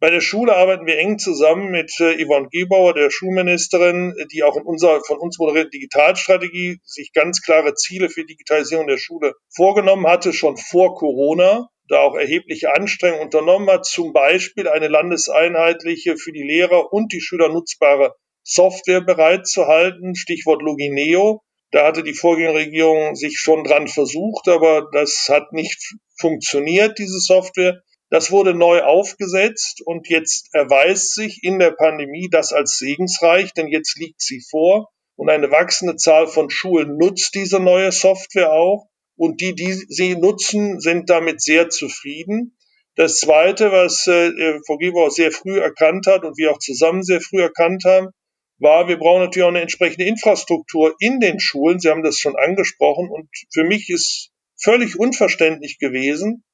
Bei 0.00 0.10
der 0.10 0.20
Schule 0.20 0.56
arbeiten 0.56 0.86
wir 0.86 0.96
eng 0.98 1.18
zusammen 1.18 1.70
mit 1.70 1.92
äh, 1.98 2.24
Yvonne 2.24 2.48
Gebauer, 2.50 2.94
der 2.94 3.10
Schulministerin, 3.10 4.14
die 4.32 4.44
auch 4.44 4.56
in 4.56 4.62
unserer 4.62 5.02
von 5.04 5.18
uns 5.18 5.38
moderierten 5.38 5.72
Digitalstrategie 5.72 6.78
sich 6.84 7.12
ganz 7.12 7.42
klare 7.42 7.74
Ziele 7.74 8.08
für 8.08 8.24
Digitalisierung 8.24 8.86
der 8.86 8.98
Schule 8.98 9.34
vorgenommen 9.54 10.06
hatte, 10.06 10.32
schon 10.32 10.56
vor 10.56 10.94
Corona, 10.94 11.68
da 11.88 11.98
auch 11.98 12.14
erhebliche 12.14 12.72
Anstrengungen 12.74 13.24
unternommen 13.24 13.68
hat, 13.68 13.86
zum 13.86 14.12
Beispiel 14.12 14.68
eine 14.68 14.86
landeseinheitliche 14.86 16.16
für 16.16 16.32
die 16.32 16.44
Lehrer 16.44 16.92
und 16.92 17.12
die 17.12 17.20
Schüler 17.20 17.48
nutzbare 17.48 18.14
Software 18.50 19.02
bereitzuhalten, 19.02 20.14
Stichwort 20.16 20.62
Logineo. 20.62 21.42
Da 21.70 21.84
hatte 21.86 22.02
die 22.02 22.14
Vorgängerregierung 22.14 23.14
sich 23.14 23.38
schon 23.38 23.62
dran 23.62 23.88
versucht, 23.88 24.48
aber 24.48 24.88
das 24.90 25.26
hat 25.28 25.52
nicht 25.52 25.94
funktioniert, 26.18 26.98
diese 26.98 27.20
Software. 27.20 27.82
Das 28.08 28.30
wurde 28.30 28.54
neu 28.54 28.82
aufgesetzt 28.82 29.82
und 29.84 30.08
jetzt 30.08 30.48
erweist 30.54 31.12
sich 31.12 31.40
in 31.42 31.58
der 31.58 31.72
Pandemie 31.72 32.28
das 32.30 32.54
als 32.54 32.78
segensreich, 32.78 33.52
denn 33.52 33.68
jetzt 33.68 33.98
liegt 33.98 34.22
sie 34.22 34.42
vor 34.50 34.88
und 35.14 35.28
eine 35.28 35.50
wachsende 35.50 35.96
Zahl 35.96 36.26
von 36.26 36.48
Schulen 36.48 36.96
nutzt 36.96 37.34
diese 37.34 37.60
neue 37.60 37.92
Software 37.92 38.52
auch 38.52 38.86
und 39.16 39.42
die, 39.42 39.54
die 39.54 39.72
sie 39.72 40.16
nutzen, 40.16 40.80
sind 40.80 41.10
damit 41.10 41.42
sehr 41.42 41.68
zufrieden. 41.68 42.56
Das 42.94 43.18
Zweite, 43.18 43.72
was 43.72 44.06
äh, 44.06 44.58
Frau 44.66 44.78
Gebauer 44.78 45.10
sehr 45.10 45.32
früh 45.32 45.60
erkannt 45.60 46.06
hat 46.06 46.24
und 46.24 46.38
wir 46.38 46.50
auch 46.50 46.58
zusammen 46.58 47.02
sehr 47.02 47.20
früh 47.20 47.42
erkannt 47.42 47.84
haben, 47.84 48.08
war, 48.58 48.88
wir 48.88 48.98
brauchen 48.98 49.22
natürlich 49.22 49.44
auch 49.44 49.50
eine 49.50 49.60
entsprechende 49.60 50.04
Infrastruktur 50.06 50.94
in 50.98 51.20
den 51.20 51.40
Schulen. 51.40 51.78
Sie 51.80 51.88
haben 51.88 52.02
das 52.02 52.18
schon 52.18 52.36
angesprochen. 52.36 53.08
Und 53.08 53.28
für 53.52 53.64
mich 53.64 53.88
ist 53.90 54.30
völlig 54.60 54.98
unverständlich 54.98 55.78
gewesen, 55.78 56.44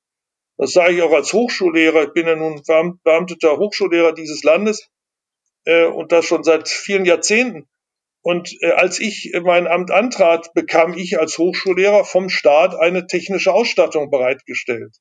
das 0.56 0.72
sage 0.72 0.94
ich 0.94 1.02
auch 1.02 1.12
als 1.12 1.32
Hochschullehrer, 1.32 2.04
ich 2.04 2.12
bin 2.12 2.28
ja 2.28 2.36
nun 2.36 2.62
beamteter 3.02 3.58
Hochschullehrer 3.58 4.12
dieses 4.12 4.44
Landes 4.44 4.88
äh, 5.64 5.86
und 5.86 6.12
das 6.12 6.26
schon 6.26 6.44
seit 6.44 6.68
vielen 6.68 7.04
Jahrzehnten. 7.04 7.68
Und 8.22 8.56
äh, 8.62 8.70
als 8.70 9.00
ich 9.00 9.32
mein 9.42 9.66
Amt 9.66 9.90
antrat, 9.90 10.54
bekam 10.54 10.94
ich 10.94 11.18
als 11.18 11.38
Hochschullehrer 11.38 12.04
vom 12.04 12.28
Staat 12.28 12.74
eine 12.74 13.06
technische 13.06 13.52
Ausstattung 13.52 14.10
bereitgestellt. 14.10 14.96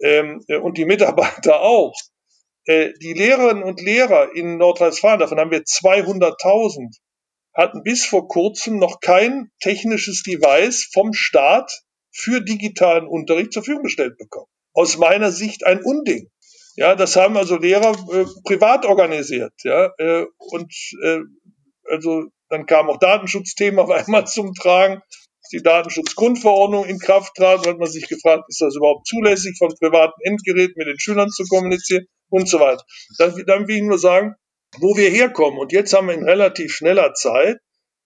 Ähm, 0.00 0.44
äh, 0.48 0.56
und 0.56 0.76
die 0.76 0.84
Mitarbeiter 0.84 1.60
auch. 1.60 1.94
Äh, 2.66 2.92
die 3.00 3.12
Lehrerinnen 3.12 3.62
und 3.62 3.80
Lehrer 3.80 4.34
in 4.34 4.56
Nordrhein-Westfalen, 4.58 5.20
davon 5.20 5.38
haben 5.38 5.50
wir 5.50 5.62
200.000, 5.62 6.96
hatten 7.54 7.82
bis 7.82 8.04
vor 8.04 8.28
kurzem 8.28 8.78
noch 8.78 9.00
kein 9.00 9.50
technisches 9.60 10.22
Device 10.22 10.88
vom 10.92 11.12
Staat 11.12 11.82
für 12.10 12.40
digitalen 12.40 13.06
Unterricht 13.06 13.52
zur 13.52 13.62
Verfügung 13.62 13.84
gestellt 13.84 14.16
bekommen. 14.18 14.46
Aus 14.72 14.96
meiner 14.96 15.30
Sicht 15.30 15.66
ein 15.66 15.82
Unding. 15.82 16.30
Ja, 16.76 16.96
das 16.96 17.14
haben 17.16 17.36
also 17.36 17.56
Lehrer 17.56 17.92
äh, 18.12 18.24
privat 18.44 18.84
organisiert. 18.84 19.52
Ja, 19.62 19.92
äh, 19.98 20.26
und 20.38 20.72
äh, 21.02 21.20
also 21.88 22.24
dann 22.48 22.66
kam 22.66 22.88
auch 22.88 22.98
Datenschutzthema 22.98 23.82
auf 23.82 23.90
einmal 23.90 24.26
zum 24.26 24.54
Tragen 24.54 25.00
die 25.54 25.62
Datenschutzgrundverordnung 25.62 26.84
in 26.84 26.98
Kraft 26.98 27.34
trat, 27.36 27.66
hat 27.66 27.78
man 27.78 27.88
sich 27.88 28.08
gefragt, 28.08 28.44
ist 28.48 28.60
das 28.60 28.76
überhaupt 28.76 29.06
zulässig, 29.06 29.56
von 29.56 29.72
privaten 29.78 30.20
Endgeräten 30.22 30.74
mit 30.76 30.88
den 30.88 30.98
Schülern 30.98 31.30
zu 31.30 31.44
kommunizieren 31.44 32.06
und 32.28 32.48
so 32.48 32.58
weiter. 32.58 32.84
Dann, 33.18 33.42
dann 33.46 33.68
will 33.68 33.76
ich 33.76 33.82
nur 33.82 33.98
sagen, 33.98 34.34
wo 34.78 34.96
wir 34.96 35.08
herkommen. 35.10 35.58
Und 35.58 35.72
jetzt 35.72 35.92
haben 35.92 36.08
wir 36.08 36.14
in 36.14 36.24
relativ 36.24 36.72
schneller 36.72 37.14
Zeit 37.14 37.58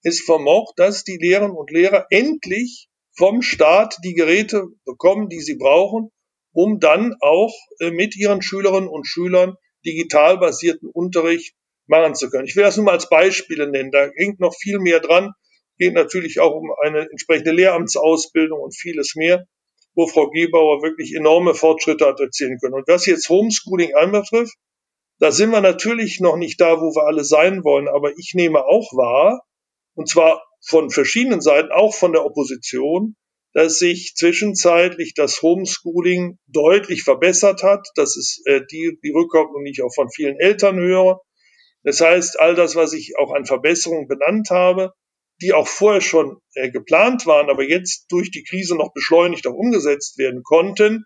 es 0.03 0.21
vermocht, 0.21 0.73
dass 0.77 1.03
die 1.03 1.17
Lehrerinnen 1.17 1.57
und 1.57 1.71
Lehrer 1.71 2.05
endlich 2.09 2.87
vom 3.17 3.41
Staat 3.41 3.97
die 4.03 4.13
Geräte 4.13 4.67
bekommen, 4.85 5.27
die 5.27 5.41
sie 5.41 5.55
brauchen, 5.55 6.11
um 6.53 6.79
dann 6.79 7.15
auch 7.19 7.53
äh, 7.79 7.91
mit 7.91 8.15
ihren 8.15 8.41
Schülerinnen 8.41 8.87
und 8.87 9.07
Schülern 9.07 9.55
digital 9.85 10.37
basierten 10.37 10.89
Unterricht 10.89 11.53
machen 11.87 12.15
zu 12.15 12.29
können. 12.29 12.45
Ich 12.45 12.55
will 12.55 12.63
das 12.63 12.77
nur 12.77 12.85
mal 12.85 12.93
als 12.93 13.09
Beispiele 13.09 13.69
nennen. 13.69 13.91
Da 13.91 14.07
hängt 14.15 14.39
noch 14.39 14.55
viel 14.55 14.79
mehr 14.79 14.99
dran 14.99 15.33
geht 15.79 15.93
natürlich 15.93 16.39
auch 16.39 16.53
um 16.53 16.71
eine 16.83 17.09
entsprechende 17.09 17.51
Lehramtsausbildung 17.51 18.59
und 18.59 18.75
vieles 18.75 19.15
mehr, 19.15 19.45
wo 19.95 20.05
Frau 20.07 20.29
Gebauer 20.29 20.83
wirklich 20.83 21.15
enorme 21.15 21.55
Fortschritte 21.55 22.05
hat 22.05 22.19
erzielen 22.19 22.59
können. 22.59 22.75
Und 22.75 22.87
was 22.87 23.05
jetzt 23.05 23.29
Homeschooling 23.29 23.95
anbetrifft, 23.95 24.55
da 25.19 25.31
sind 25.31 25.51
wir 25.51 25.61
natürlich 25.61 26.19
noch 26.19 26.37
nicht 26.37 26.61
da, 26.61 26.79
wo 26.79 26.95
wir 26.95 27.07
alle 27.07 27.23
sein 27.23 27.63
wollen, 27.63 27.87
aber 27.87 28.11
ich 28.17 28.33
nehme 28.35 28.63
auch 28.65 28.93
wahr, 28.93 29.41
und 29.95 30.07
zwar 30.07 30.43
von 30.65 30.89
verschiedenen 30.89 31.41
Seiten, 31.41 31.71
auch 31.71 31.93
von 31.93 32.13
der 32.13 32.25
Opposition, 32.25 33.15
dass 33.53 33.79
sich 33.79 34.13
zwischenzeitlich 34.15 35.13
das 35.15 35.41
Homeschooling 35.41 36.37
deutlich 36.47 37.03
verbessert 37.03 37.63
hat. 37.63 37.87
Das 37.95 38.15
ist 38.15 38.41
äh, 38.45 38.61
die, 38.71 38.97
die 39.03 39.11
Rückkopplung, 39.11 39.63
die 39.65 39.71
ich 39.71 39.81
auch 39.81 39.93
von 39.93 40.09
vielen 40.09 40.39
Eltern 40.39 40.77
höre. 40.77 41.21
Das 41.83 41.99
heißt, 42.01 42.39
all 42.39 42.55
das, 42.55 42.75
was 42.75 42.93
ich 42.93 43.17
auch 43.17 43.33
an 43.33 43.45
Verbesserungen 43.45 44.07
benannt 44.07 44.49
habe, 44.51 44.93
die 45.41 45.53
auch 45.53 45.67
vorher 45.67 46.01
schon 46.01 46.37
äh, 46.53 46.69
geplant 46.69 47.25
waren, 47.25 47.49
aber 47.49 47.63
jetzt 47.63 48.05
durch 48.09 48.31
die 48.31 48.43
Krise 48.43 48.75
noch 48.75 48.93
beschleunigt 48.93 49.47
auch 49.47 49.53
umgesetzt 49.53 50.17
werden 50.17 50.43
konnten, 50.43 51.05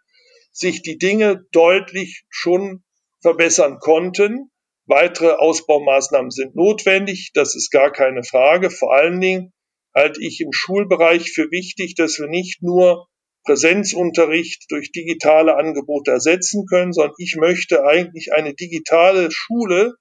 sich 0.51 0.81
die 0.81 0.97
Dinge 0.97 1.45
deutlich 1.51 2.23
schon 2.29 2.83
verbessern 3.21 3.79
konnten. 3.79 4.49
Weitere 4.85 5.33
Ausbaumaßnahmen 5.33 6.31
sind 6.31 6.55
notwendig, 6.55 7.31
das 7.33 7.55
ist 7.55 7.71
gar 7.71 7.91
keine 7.91 8.23
Frage. 8.23 8.69
Vor 8.69 8.93
allen 8.93 9.21
Dingen 9.21 9.53
halte 9.95 10.21
ich 10.21 10.41
im 10.41 10.51
Schulbereich 10.51 11.31
für 11.31 11.49
wichtig, 11.51 11.95
dass 11.95 12.19
wir 12.19 12.27
nicht 12.27 12.61
nur 12.61 13.07
Präsenzunterricht 13.45 14.65
durch 14.69 14.91
digitale 14.91 15.55
Angebote 15.55 16.11
ersetzen 16.11 16.65
können, 16.65 16.93
sondern 16.93 17.15
ich 17.17 17.35
möchte 17.35 17.85
eigentlich 17.85 18.33
eine 18.33 18.53
digitale 18.53 19.31
Schule, 19.31 19.93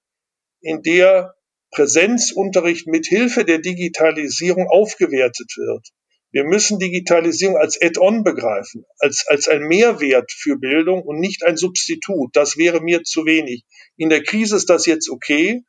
in 0.61 0.83
der 0.83 1.35
Präsenzunterricht 1.73 2.87
mit 2.87 3.07
Hilfe 3.07 3.45
der 3.45 3.59
Digitalisierung 3.59 4.69
aufgewertet 4.69 5.53
wird. 5.57 5.89
Wir 6.31 6.45
müssen 6.45 6.79
Digitalisierung 6.79 7.57
als 7.57 7.81
Add-on 7.81 8.25
begreifen, 8.25 8.85
als, 8.99 9.27
als 9.27 9.49
ein 9.49 9.63
Mehrwert 9.63 10.33
für 10.33 10.57
Bildung 10.57 11.03
und 11.03 11.19
nicht 11.19 11.45
ein 11.45 11.57
Substitut. 11.57 12.31
Das 12.35 12.57
wäre 12.57 12.81
mir 12.81 13.03
zu 13.03 13.27
wenig. 13.27 13.65
In 13.97 14.09
der 14.09 14.23
Krise 14.23 14.57
ist 14.57 14.71
das 14.71 14.87
jetzt 14.87 15.11
okay, 15.11 15.63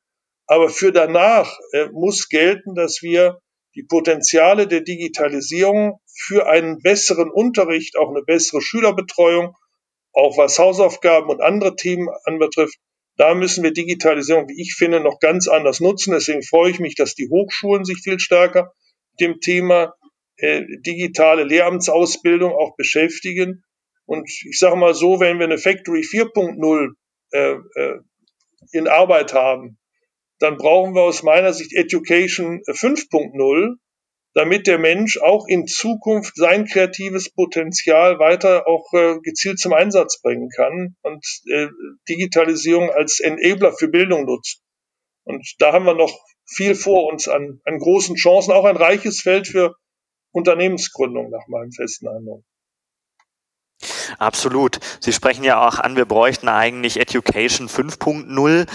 aber 0.45 0.69
für 0.69 0.91
danach 0.91 1.57
äh, 1.73 1.87
muss 1.91 2.29
gelten, 2.29 2.75
dass 2.75 3.01
wir 3.01 3.39
die 3.75 3.83
Potenziale 3.83 4.67
der 4.67 4.81
Digitalisierung 4.81 5.99
für 6.05 6.47
einen 6.47 6.81
besseren 6.81 7.29
Unterricht, 7.29 7.97
auch 7.97 8.09
eine 8.09 8.23
bessere 8.23 8.61
Schülerbetreuung, 8.61 9.55
auch 10.13 10.37
was 10.37 10.59
Hausaufgaben 10.59 11.29
und 11.29 11.41
andere 11.41 11.75
Themen 11.75 12.07
anbetrifft, 12.25 12.77
da 13.15 13.35
müssen 13.35 13.63
wir 13.63 13.71
Digitalisierung, 13.71 14.47
wie 14.49 14.61
ich 14.61 14.73
finde, 14.75 14.99
noch 14.99 15.19
ganz 15.19 15.47
anders 15.47 15.79
nutzen. 15.79 16.11
Deswegen 16.11 16.43
freue 16.43 16.71
ich 16.71 16.79
mich, 16.79 16.95
dass 16.95 17.15
die 17.15 17.29
Hochschulen 17.29 17.85
sich 17.85 17.99
viel 18.03 18.19
stärker 18.19 18.73
mit 19.11 19.21
dem 19.21 19.39
Thema 19.39 19.93
äh, 20.37 20.63
digitale 20.85 21.43
Lehramtsausbildung 21.43 22.51
auch 22.51 22.75
beschäftigen. 22.75 23.63
Und 24.05 24.27
ich 24.27 24.57
sage 24.57 24.75
mal 24.75 24.93
so, 24.93 25.19
wenn 25.19 25.37
wir 25.37 25.45
eine 25.45 25.57
Factory 25.57 26.01
4.0 26.01 26.93
äh, 27.31 27.53
äh, 27.53 27.99
in 28.71 28.87
Arbeit 28.87 29.33
haben, 29.33 29.77
dann 30.39 30.57
brauchen 30.57 30.95
wir 30.95 31.03
aus 31.03 31.23
meiner 31.23 31.53
Sicht 31.53 31.73
Education 31.73 32.61
5.0, 32.67 33.75
damit 34.33 34.67
der 34.67 34.79
Mensch 34.79 35.17
auch 35.17 35.45
in 35.47 35.67
Zukunft 35.67 36.35
sein 36.35 36.65
kreatives 36.65 37.31
Potenzial 37.31 38.19
weiter 38.19 38.67
auch 38.67 38.91
äh, 38.93 39.19
gezielt 39.21 39.59
zum 39.59 39.73
Einsatz 39.73 40.21
bringen 40.21 40.49
kann 40.49 40.95
und 41.01 41.25
äh, 41.51 41.67
Digitalisierung 42.09 42.89
als 42.89 43.19
Enabler 43.19 43.73
für 43.73 43.87
Bildung 43.87 44.25
nutzt. 44.25 44.61
Und 45.23 45.45
da 45.59 45.71
haben 45.71 45.85
wir 45.85 45.93
noch 45.93 46.13
viel 46.45 46.75
vor 46.75 47.11
uns 47.11 47.27
an, 47.27 47.61
an 47.63 47.79
großen 47.79 48.15
Chancen, 48.15 48.51
auch 48.51 48.65
ein 48.65 48.75
reiches 48.77 49.21
Feld 49.21 49.47
für 49.47 49.75
Unternehmensgründung 50.31 51.29
nach 51.29 51.47
meinem 51.47 51.71
festen 51.71 52.07
Eindruck. 52.07 52.43
Absolut. 54.19 54.79
Sie 54.99 55.13
sprechen 55.13 55.43
ja 55.43 55.65
auch 55.65 55.79
an, 55.79 55.95
wir 55.95 56.05
bräuchten 56.05 56.47
eigentlich 56.47 56.99
Education 56.99 57.67
5.0. 57.67 58.67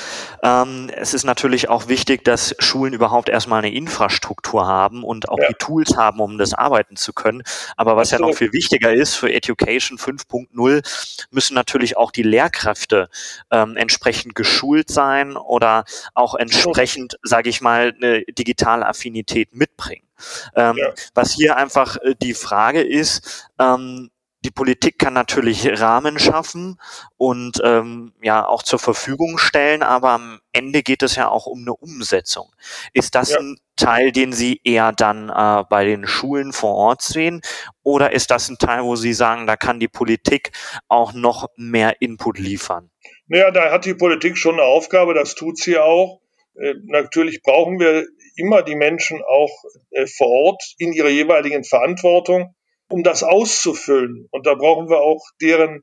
Ähm, 0.42 0.90
es 0.94 1.14
ist 1.14 1.24
natürlich 1.24 1.68
auch 1.68 1.88
wichtig, 1.88 2.24
dass 2.24 2.54
Schulen 2.58 2.92
überhaupt 2.92 3.28
erstmal 3.28 3.58
eine 3.58 3.72
Infrastruktur 3.72 4.66
haben 4.66 5.04
und 5.04 5.28
auch 5.28 5.38
ja. 5.38 5.48
die 5.48 5.54
Tools 5.54 5.96
haben, 5.96 6.20
um 6.20 6.38
das 6.38 6.54
arbeiten 6.54 6.96
zu 6.96 7.12
können. 7.12 7.42
Aber 7.76 7.96
was 7.96 8.12
Absolut. 8.12 8.20
ja 8.20 8.32
noch 8.32 8.38
viel 8.38 8.52
wichtiger 8.52 8.92
ist 8.92 9.14
für 9.14 9.32
Education 9.32 9.98
5.0, 9.98 11.26
müssen 11.30 11.54
natürlich 11.54 11.96
auch 11.96 12.10
die 12.10 12.22
Lehrkräfte 12.22 13.08
ähm, 13.50 13.76
entsprechend 13.76 14.34
geschult 14.34 14.90
sein 14.90 15.36
oder 15.36 15.84
auch 16.14 16.34
entsprechend, 16.34 17.18
sage 17.22 17.48
ich 17.48 17.60
mal, 17.60 17.94
eine 17.96 18.22
digitale 18.24 18.86
Affinität 18.86 19.54
mitbringen. 19.54 20.08
Ähm, 20.54 20.76
ja. 20.76 20.92
Was 21.14 21.32
hier 21.32 21.56
einfach 21.56 21.96
äh, 21.98 22.14
die 22.20 22.34
Frage 22.34 22.82
ist, 22.82 23.48
ähm, 23.58 24.10
die 24.44 24.50
Politik 24.50 24.98
kann 24.98 25.14
natürlich 25.14 25.80
Rahmen 25.80 26.18
schaffen 26.18 26.78
und 27.16 27.60
ähm, 27.64 28.12
ja 28.22 28.46
auch 28.46 28.62
zur 28.62 28.78
Verfügung 28.78 29.36
stellen, 29.38 29.82
aber 29.82 30.10
am 30.10 30.40
Ende 30.52 30.82
geht 30.82 31.02
es 31.02 31.16
ja 31.16 31.28
auch 31.28 31.46
um 31.46 31.62
eine 31.62 31.74
Umsetzung. 31.74 32.52
Ist 32.92 33.14
das 33.14 33.30
ja. 33.30 33.38
ein 33.40 33.56
Teil, 33.76 34.12
den 34.12 34.32
Sie 34.32 34.60
eher 34.62 34.92
dann 34.92 35.28
äh, 35.28 35.64
bei 35.68 35.84
den 35.84 36.06
Schulen 36.06 36.52
vor 36.52 36.74
Ort 36.74 37.02
sehen, 37.02 37.40
oder 37.82 38.12
ist 38.12 38.30
das 38.30 38.48
ein 38.48 38.58
Teil, 38.58 38.84
wo 38.84 38.94
Sie 38.94 39.12
sagen, 39.12 39.46
da 39.46 39.56
kann 39.56 39.80
die 39.80 39.88
Politik 39.88 40.52
auch 40.88 41.12
noch 41.12 41.48
mehr 41.56 42.00
Input 42.00 42.38
liefern? 42.38 42.90
Naja, 43.26 43.50
da 43.50 43.72
hat 43.72 43.84
die 43.84 43.94
Politik 43.94 44.38
schon 44.38 44.54
eine 44.54 44.62
Aufgabe, 44.62 45.14
das 45.14 45.34
tut 45.34 45.58
sie 45.58 45.78
auch. 45.78 46.20
Äh, 46.54 46.74
natürlich 46.84 47.42
brauchen 47.42 47.80
wir 47.80 48.06
immer 48.36 48.62
die 48.62 48.76
Menschen 48.76 49.20
auch 49.22 49.50
äh, 49.90 50.06
vor 50.06 50.28
Ort 50.28 50.62
in 50.78 50.92
ihrer 50.92 51.08
jeweiligen 51.08 51.64
Verantwortung 51.64 52.54
um 52.88 53.02
das 53.02 53.22
auszufüllen. 53.22 54.28
Und 54.30 54.46
da 54.46 54.54
brauchen 54.54 54.88
wir 54.88 54.98
auch 54.98 55.24
deren 55.40 55.82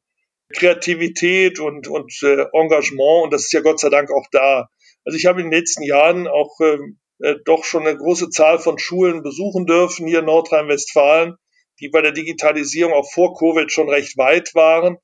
Kreativität 0.53 1.59
und, 1.59 1.87
und 1.87 2.11
äh, 2.23 2.45
Engagement. 2.53 3.25
Und 3.25 3.33
das 3.33 3.43
ist 3.43 3.53
ja 3.53 3.61
Gott 3.61 3.79
sei 3.79 3.89
Dank 3.89 4.11
auch 4.11 4.25
da. 4.31 4.69
Also 5.05 5.17
ich 5.17 5.25
habe 5.25 5.41
in 5.41 5.49
den 5.49 5.59
letzten 5.59 5.83
Jahren 5.83 6.27
auch 6.27 6.59
ähm, 6.61 6.99
äh, 7.19 7.35
doch 7.45 7.63
schon 7.63 7.87
eine 7.87 7.97
große 7.97 8.29
Zahl 8.29 8.59
von 8.59 8.79
Schulen 8.79 9.23
besuchen 9.23 9.65
dürfen 9.65 10.07
hier 10.07 10.19
in 10.19 10.25
Nordrhein-Westfalen, 10.25 11.35
die 11.79 11.89
bei 11.89 12.01
der 12.01 12.11
Digitalisierung 12.11 12.93
auch 12.93 13.09
vor 13.11 13.37
Covid 13.37 13.71
schon 13.71 13.89
recht 13.89 14.17
weit 14.17 14.53
waren. 14.55 14.97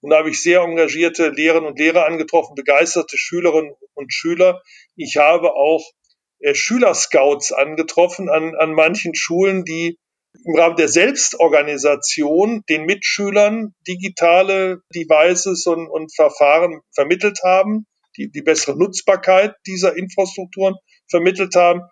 Und 0.00 0.10
da 0.10 0.18
habe 0.18 0.30
ich 0.30 0.42
sehr 0.42 0.60
engagierte 0.60 1.30
Lehrerinnen 1.30 1.70
und 1.70 1.78
Lehrer 1.78 2.04
angetroffen, 2.04 2.54
begeisterte 2.54 3.16
Schülerinnen 3.16 3.74
und 3.94 4.12
Schüler. 4.12 4.62
Ich 4.96 5.16
habe 5.16 5.54
auch 5.54 5.82
äh, 6.40 6.54
Schülerscouts 6.54 7.52
angetroffen 7.52 8.28
an, 8.28 8.54
an 8.54 8.72
manchen 8.72 9.14
Schulen, 9.14 9.64
die 9.64 9.98
im 10.44 10.56
Rahmen 10.56 10.76
der 10.76 10.88
Selbstorganisation 10.88 12.62
den 12.68 12.84
Mitschülern 12.84 13.74
digitale 13.86 14.80
Devices 14.94 15.66
und, 15.66 15.88
und 15.88 16.14
Verfahren 16.14 16.80
vermittelt 16.92 17.40
haben, 17.44 17.86
die 18.16 18.30
die 18.30 18.42
bessere 18.42 18.76
Nutzbarkeit 18.76 19.54
dieser 19.66 19.96
Infrastrukturen 19.96 20.76
vermittelt 21.08 21.54
haben, 21.54 21.82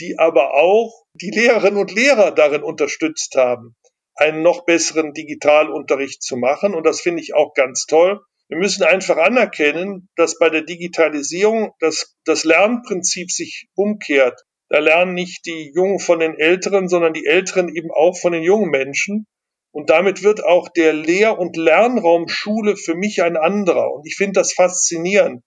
die 0.00 0.18
aber 0.18 0.54
auch 0.54 1.04
die 1.14 1.30
Lehrerinnen 1.30 1.78
und 1.78 1.92
Lehrer 1.92 2.30
darin 2.30 2.62
unterstützt 2.62 3.34
haben, 3.34 3.74
einen 4.14 4.42
noch 4.42 4.64
besseren 4.64 5.12
Digitalunterricht 5.12 6.22
zu 6.22 6.36
machen. 6.36 6.74
Und 6.74 6.84
das 6.86 7.00
finde 7.00 7.22
ich 7.22 7.34
auch 7.34 7.54
ganz 7.54 7.86
toll. 7.86 8.20
Wir 8.48 8.58
müssen 8.58 8.82
einfach 8.82 9.18
anerkennen, 9.18 10.08
dass 10.16 10.38
bei 10.38 10.48
der 10.48 10.62
Digitalisierung 10.62 11.72
das, 11.80 12.16
das 12.24 12.44
Lernprinzip 12.44 13.30
sich 13.30 13.68
umkehrt. 13.74 14.40
Da 14.68 14.78
lernen 14.80 15.14
nicht 15.14 15.46
die 15.46 15.72
Jungen 15.74 15.98
von 15.98 16.18
den 16.20 16.38
Älteren, 16.38 16.88
sondern 16.88 17.14
die 17.14 17.26
Älteren 17.26 17.74
eben 17.74 17.90
auch 17.90 18.18
von 18.18 18.32
den 18.32 18.42
jungen 18.42 18.70
Menschen. 18.70 19.26
Und 19.72 19.90
damit 19.90 20.22
wird 20.22 20.44
auch 20.44 20.68
der 20.68 20.92
Lehr- 20.92 21.38
und 21.38 21.56
Lernraum 21.56 22.28
Schule 22.28 22.76
für 22.76 22.94
mich 22.94 23.22
ein 23.22 23.36
anderer. 23.36 23.92
Und 23.92 24.06
ich 24.06 24.16
finde 24.16 24.40
das 24.40 24.52
faszinierend, 24.52 25.42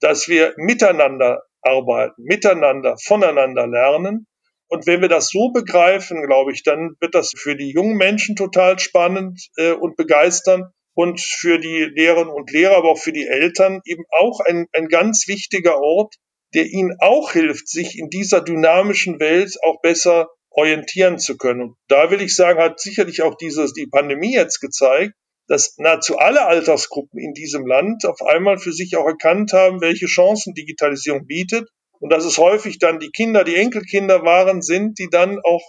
dass 0.00 0.28
wir 0.28 0.54
miteinander 0.56 1.42
arbeiten, 1.62 2.22
miteinander, 2.22 2.96
voneinander 3.02 3.66
lernen. 3.66 4.26
Und 4.68 4.86
wenn 4.86 5.00
wir 5.00 5.08
das 5.08 5.28
so 5.28 5.50
begreifen, 5.50 6.26
glaube 6.26 6.52
ich, 6.52 6.62
dann 6.62 6.96
wird 7.00 7.14
das 7.14 7.32
für 7.36 7.56
die 7.56 7.70
jungen 7.70 7.96
Menschen 7.96 8.34
total 8.34 8.78
spannend 8.78 9.48
äh, 9.56 9.72
und 9.72 9.96
begeisternd 9.96 10.66
und 10.94 11.20
für 11.20 11.58
die 11.58 11.84
Lehrerinnen 11.94 12.32
und 12.32 12.50
Lehrer, 12.50 12.76
aber 12.76 12.90
auch 12.90 12.98
für 12.98 13.12
die 13.12 13.26
Eltern 13.26 13.80
eben 13.84 14.04
auch 14.10 14.40
ein, 14.40 14.66
ein 14.72 14.88
ganz 14.88 15.28
wichtiger 15.28 15.78
Ort, 15.78 16.16
der 16.56 16.66
ihnen 16.66 16.96
auch 17.00 17.32
hilft, 17.32 17.68
sich 17.68 17.98
in 17.98 18.08
dieser 18.08 18.40
dynamischen 18.40 19.20
Welt 19.20 19.56
auch 19.62 19.80
besser 19.82 20.30
orientieren 20.48 21.18
zu 21.18 21.36
können. 21.36 21.60
Und 21.60 21.76
da 21.86 22.10
will 22.10 22.22
ich 22.22 22.34
sagen, 22.34 22.58
hat 22.58 22.80
sicherlich 22.80 23.20
auch 23.20 23.36
dieses, 23.36 23.74
die 23.74 23.86
Pandemie 23.86 24.32
jetzt 24.32 24.60
gezeigt, 24.60 25.12
dass 25.48 25.76
nahezu 25.76 26.16
alle 26.16 26.46
Altersgruppen 26.46 27.20
in 27.20 27.34
diesem 27.34 27.66
Land 27.66 28.06
auf 28.06 28.22
einmal 28.22 28.58
für 28.58 28.72
sich 28.72 28.96
auch 28.96 29.06
erkannt 29.06 29.52
haben, 29.52 29.82
welche 29.82 30.06
Chancen 30.06 30.54
Digitalisierung 30.54 31.26
bietet 31.26 31.68
und 32.00 32.10
dass 32.10 32.24
es 32.24 32.38
häufig 32.38 32.78
dann 32.78 32.98
die 32.98 33.10
Kinder, 33.10 33.44
die 33.44 33.56
Enkelkinder 33.56 34.22
waren, 34.22 34.62
sind, 34.62 34.98
die 34.98 35.08
dann 35.10 35.38
auch 35.40 35.62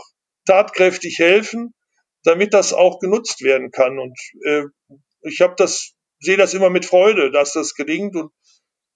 tatkräftig 0.46 1.20
helfen, 1.20 1.74
damit 2.24 2.54
das 2.54 2.74
auch 2.74 3.00
genutzt 3.00 3.44
werden 3.44 3.72
kann. 3.72 4.00
Und 4.00 4.18
äh, 4.46 4.64
ich 5.22 5.42
habe 5.42 5.56
das, 5.58 5.92
sehe 6.20 6.38
das 6.38 6.54
immer 6.54 6.70
mit 6.70 6.86
Freude, 6.86 7.30
dass 7.30 7.54
das 7.54 7.74
gelingt. 7.74 8.16
Und 8.16 8.32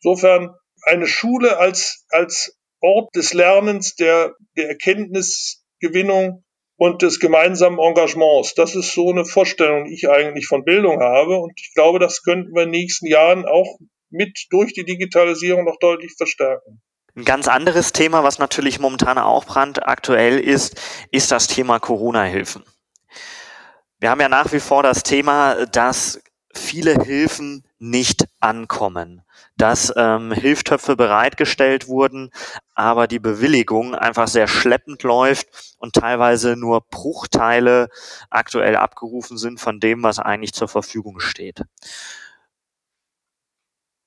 insofern 0.02 0.56
eine 0.84 1.08
Schule 1.08 1.58
als, 1.58 2.06
als 2.10 2.58
Ort 2.82 3.16
des 3.16 3.34
Lernens, 3.34 3.96
der, 3.96 4.36
der 4.58 4.70
Erkenntnisgewinnung 4.70 6.44
und 6.78 7.02
des 7.04 7.20
gemeinsamen 7.20 7.80
Engagements. 7.80 8.56
Das 8.56 8.76
ist 8.76 8.94
so 8.94 9.12
eine 9.12 9.24
Vorstellung, 9.26 9.86
die 9.86 9.94
ich 9.94 10.10
eigentlich 10.10 10.48
von 10.48 10.64
Bildung 10.64 11.00
habe. 11.00 11.38
Und 11.38 11.54
ich 11.56 11.74
glaube, 11.76 12.00
das 12.00 12.24
könnten 12.24 12.54
wir 12.56 12.64
in 12.64 12.72
den 12.72 12.82
nächsten 12.82 13.06
Jahren 13.06 13.46
auch 13.46 13.78
mit 14.10 14.48
durch 14.50 14.74
die 14.74 14.84
Digitalisierung 14.84 15.66
noch 15.66 15.78
deutlich 15.80 16.14
verstärken. 16.18 16.82
Ein 17.16 17.26
ganz 17.26 17.48
anderes 17.48 17.94
Thema, 17.94 18.24
was 18.24 18.40
natürlich 18.40 18.80
momentan 18.80 19.18
auch 19.18 19.46
brandaktuell 19.46 20.40
ist, 20.40 20.80
ist 21.12 21.32
das 21.32 21.48
Thema 21.48 21.80
Corona-Hilfen. 21.80 22.64
Wir 24.00 24.10
haben 24.10 24.22
ja 24.22 24.30
nach 24.30 24.52
wie 24.52 24.60
vor 24.60 24.82
das 24.82 25.04
Thema, 25.04 25.66
dass 25.68 26.22
viele 26.56 27.04
Hilfen 27.04 27.68
nicht 27.80 28.26
ankommen, 28.40 29.22
dass 29.62 29.94
ähm, 29.96 30.32
Hilfstöpfe 30.32 30.96
bereitgestellt 30.96 31.88
wurden, 31.88 32.32
aber 32.74 33.06
die 33.06 33.20
Bewilligung 33.20 33.94
einfach 33.94 34.28
sehr 34.28 34.48
schleppend 34.48 35.04
läuft 35.04 35.76
und 35.78 35.94
teilweise 35.94 36.56
nur 36.56 36.82
Bruchteile 36.82 37.90
aktuell 38.32 38.76
abgerufen 38.76 39.38
sind 39.38 39.60
von 39.60 39.80
dem, 39.80 40.02
was 40.02 40.18
eigentlich 40.18 40.54
zur 40.54 40.68
Verfügung 40.68 41.20
steht. 41.20 41.62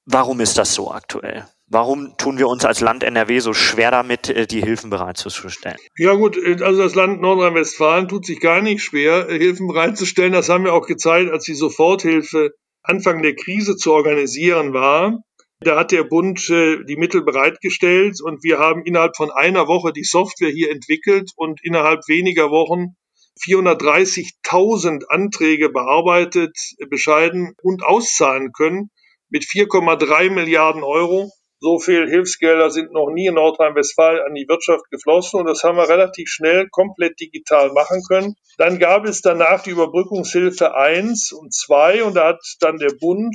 Warum 0.07 0.41
ist 0.41 0.59
das 0.59 0.75
so 0.75 0.91
aktuell? 0.91 1.47
Warum 1.69 2.17
tun 2.19 2.37
wir 2.37 2.49
uns 2.49 2.65
als 2.65 2.81
Land 2.81 3.05
NRW 3.05 3.39
so 3.39 3.55
schwer 3.55 3.93
damit, 3.93 4.29
äh, 4.29 4.49
die 4.49 4.61
Hilfen 4.61 4.91
bereitzustellen? 4.91 5.79
Ja 5.97 6.15
gut, 6.15 6.37
äh, 6.37 6.63
also 6.65 6.83
das 6.83 6.97
Land 6.97 7.21
Nordrhein-Westfalen 7.21 8.09
tut 8.09 8.27
sich 8.27 8.41
gar 8.41 8.61
nicht 8.61 8.83
schwer, 8.83 9.29
äh, 9.31 9.39
Hilfen 9.39 9.69
bereitzustellen. 9.69 10.33
Das 10.33 10.49
haben 10.49 10.65
wir 10.65 10.75
auch 10.75 10.87
gezeigt, 10.87 11.31
als 11.31 11.45
die 11.45 11.55
Soforthilfe 11.55 12.51
Anfang 12.83 13.23
der 13.23 13.37
Krise 13.37 13.77
zu 13.77 13.93
organisieren 13.95 14.75
war. 14.75 15.23
Da 15.61 15.77
hat 15.77 15.93
der 15.93 16.05
Bund 16.05 16.47
die 16.49 16.97
Mittel 16.97 17.23
bereitgestellt 17.23 18.21
und 18.23 18.43
wir 18.45 18.59
haben 18.59 18.85
innerhalb 18.85 19.17
von 19.17 19.31
einer 19.31 19.67
Woche 19.67 19.93
die 19.93 20.05
Software 20.05 20.51
hier 20.51 20.71
entwickelt 20.71 21.31
und 21.37 21.61
innerhalb 21.63 22.01
weniger 22.07 22.51
Wochen 22.51 22.97
430.000 23.43 25.07
Anträge 25.09 25.71
bearbeitet, 25.71 26.57
bescheiden 26.91 27.55
und 27.63 27.83
auszahlen 27.85 28.53
können 28.53 28.91
mit 29.29 29.45
4,3 29.45 30.31
Milliarden 30.31 30.83
Euro. 30.83 31.31
So 31.61 31.79
viel 31.79 32.09
Hilfsgelder 32.09 32.71
sind 32.71 32.93
noch 32.93 33.11
nie 33.11 33.27
in 33.27 33.35
Nordrhein-Westfalen 33.35 34.21
an 34.21 34.35
die 34.35 34.47
Wirtschaft 34.47 34.85
geflossen 34.91 35.41
und 35.41 35.47
das 35.47 35.63
haben 35.65 35.79
wir 35.79 35.89
relativ 35.89 36.29
schnell 36.29 36.69
komplett 36.69 37.19
digital 37.19 37.73
machen 37.73 38.03
können. 38.07 38.35
Dann 38.59 38.79
gab 38.79 39.07
es 39.07 39.23
danach 39.23 39.63
die 39.63 39.71
Überbrückungshilfe 39.71 40.77
1 40.77 41.33
und 41.33 41.55
2 41.55 42.05
und 42.05 42.17
da 42.17 42.29
hat 42.29 42.41
dann 42.61 42.77
der 42.77 42.93
Bund 43.01 43.35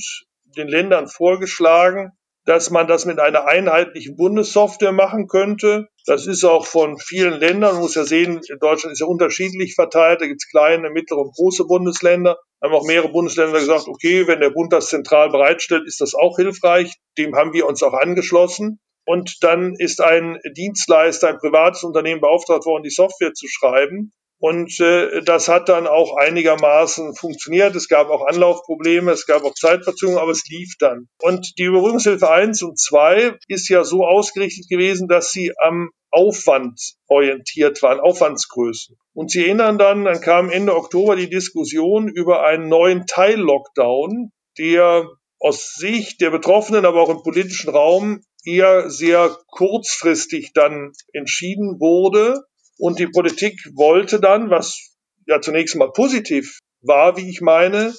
den 0.56 0.68
Ländern 0.68 1.08
vorgeschlagen, 1.08 2.12
dass 2.46 2.72
man 2.72 2.88
das 2.88 3.06
mit 3.06 3.20
einer 3.20 3.46
einheitlichen 3.46 4.16
Bundessoftware 4.16 4.92
machen 4.92 5.28
könnte. 5.28 5.88
Das 6.06 6.26
ist 6.26 6.44
auch 6.44 6.66
von 6.66 6.98
vielen 6.98 7.40
Ländern, 7.40 7.74
man 7.74 7.82
muss 7.82 7.96
ja 7.96 8.06
sehen, 8.06 8.42
Deutschland 8.60 8.94
ist 8.94 9.02
ja 9.02 9.06
unterschiedlich 9.06 9.76
verteilt, 9.76 10.22
da 10.22 10.26
gibt 10.26 10.42
es 10.42 10.50
kleine, 10.50 10.90
mittlere 10.90 11.20
und 11.20 11.36
große 11.36 11.66
Bundesländer. 11.66 12.38
Haben 12.64 12.74
auch 12.74 12.86
mehrere 12.86 13.10
Bundesländer 13.10 13.60
gesagt, 13.60 13.88
okay, 13.88 14.28
wenn 14.28 14.40
der 14.40 14.50
Bund 14.50 14.74
das 14.74 14.88
zentral 14.88 15.30
bereitstellt, 15.30 15.86
ist 15.86 16.02
das 16.02 16.16
auch 16.16 16.38
hilfreich. 16.38 16.96
Dem 17.18 17.36
haben 17.36 17.54
wir 17.54 17.68
uns 17.68 17.84
auch 17.84 17.94
angeschlossen. 17.94 18.80
Und 19.06 19.44
dann 19.44 19.76
ist 19.78 20.02
ein 20.02 20.40
Dienstleister, 20.56 21.30
ein 21.30 21.40
privates 21.40 21.84
Unternehmen 21.84 22.22
beauftragt 22.22 22.66
worden, 22.66 22.84
die 22.84 22.90
Software 22.90 23.34
zu 23.34 23.48
schreiben. 23.48 24.12
Und 24.40 24.80
äh, 24.80 25.22
das 25.24 25.50
hat 25.50 25.68
dann 25.68 25.86
auch 25.86 26.16
einigermaßen 26.16 27.14
funktioniert. 27.14 27.76
Es 27.76 27.90
gab 27.90 28.10
auch 28.10 28.26
Anlaufprobleme, 28.26 29.12
es 29.12 29.26
gab 29.26 29.44
auch 29.44 29.54
Zeitverzögerungen, 29.54 30.22
aber 30.22 30.32
es 30.32 30.48
lief 30.48 30.76
dann. 30.80 31.10
Und 31.22 31.58
die 31.58 31.64
Überbrückungshilfe 31.64 32.30
1 32.30 32.64
und 32.64 32.80
2 32.80 33.38
ist 33.50 33.68
ja 33.68 33.84
so 33.84 34.06
ausgerichtet 34.06 34.70
gewesen, 34.70 35.10
dass 35.10 35.32
sie 35.32 35.52
am 35.62 35.90
Aufwand 36.10 36.80
orientiert 37.08 37.84
waren, 37.84 38.00
Aufwandsgrößen. 38.00 38.96
Und 39.14 39.30
Sie 39.30 39.46
erinnern 39.46 39.78
dann, 39.78 40.06
dann 40.06 40.22
kam 40.22 40.50
Ende 40.50 40.76
Oktober 40.76 41.16
die 41.16 41.30
Diskussion 41.30 42.08
über 42.08 42.46
einen 42.46 42.70
neuen 42.70 43.06
Teil-Lockdown, 43.06 44.32
der 44.58 45.08
aus 45.40 45.76
Sicht 45.76 46.22
der 46.22 46.32
Betroffenen, 46.32 46.86
aber 46.86 47.02
auch 47.02 47.10
im 47.10 47.22
politischen 47.22 47.70
Raum 47.70 48.22
eher 48.44 48.90
sehr 48.90 49.38
kurzfristig 49.48 50.54
dann 50.54 50.94
entschieden 51.14 51.80
wurde 51.80 52.42
und 52.80 52.98
die 52.98 53.08
Politik 53.08 53.60
wollte 53.76 54.20
dann, 54.20 54.50
was 54.50 54.96
ja 55.28 55.42
zunächst 55.42 55.76
mal 55.76 55.92
positiv 55.92 56.60
war, 56.82 57.18
wie 57.18 57.30
ich 57.30 57.42
meine, 57.42 57.94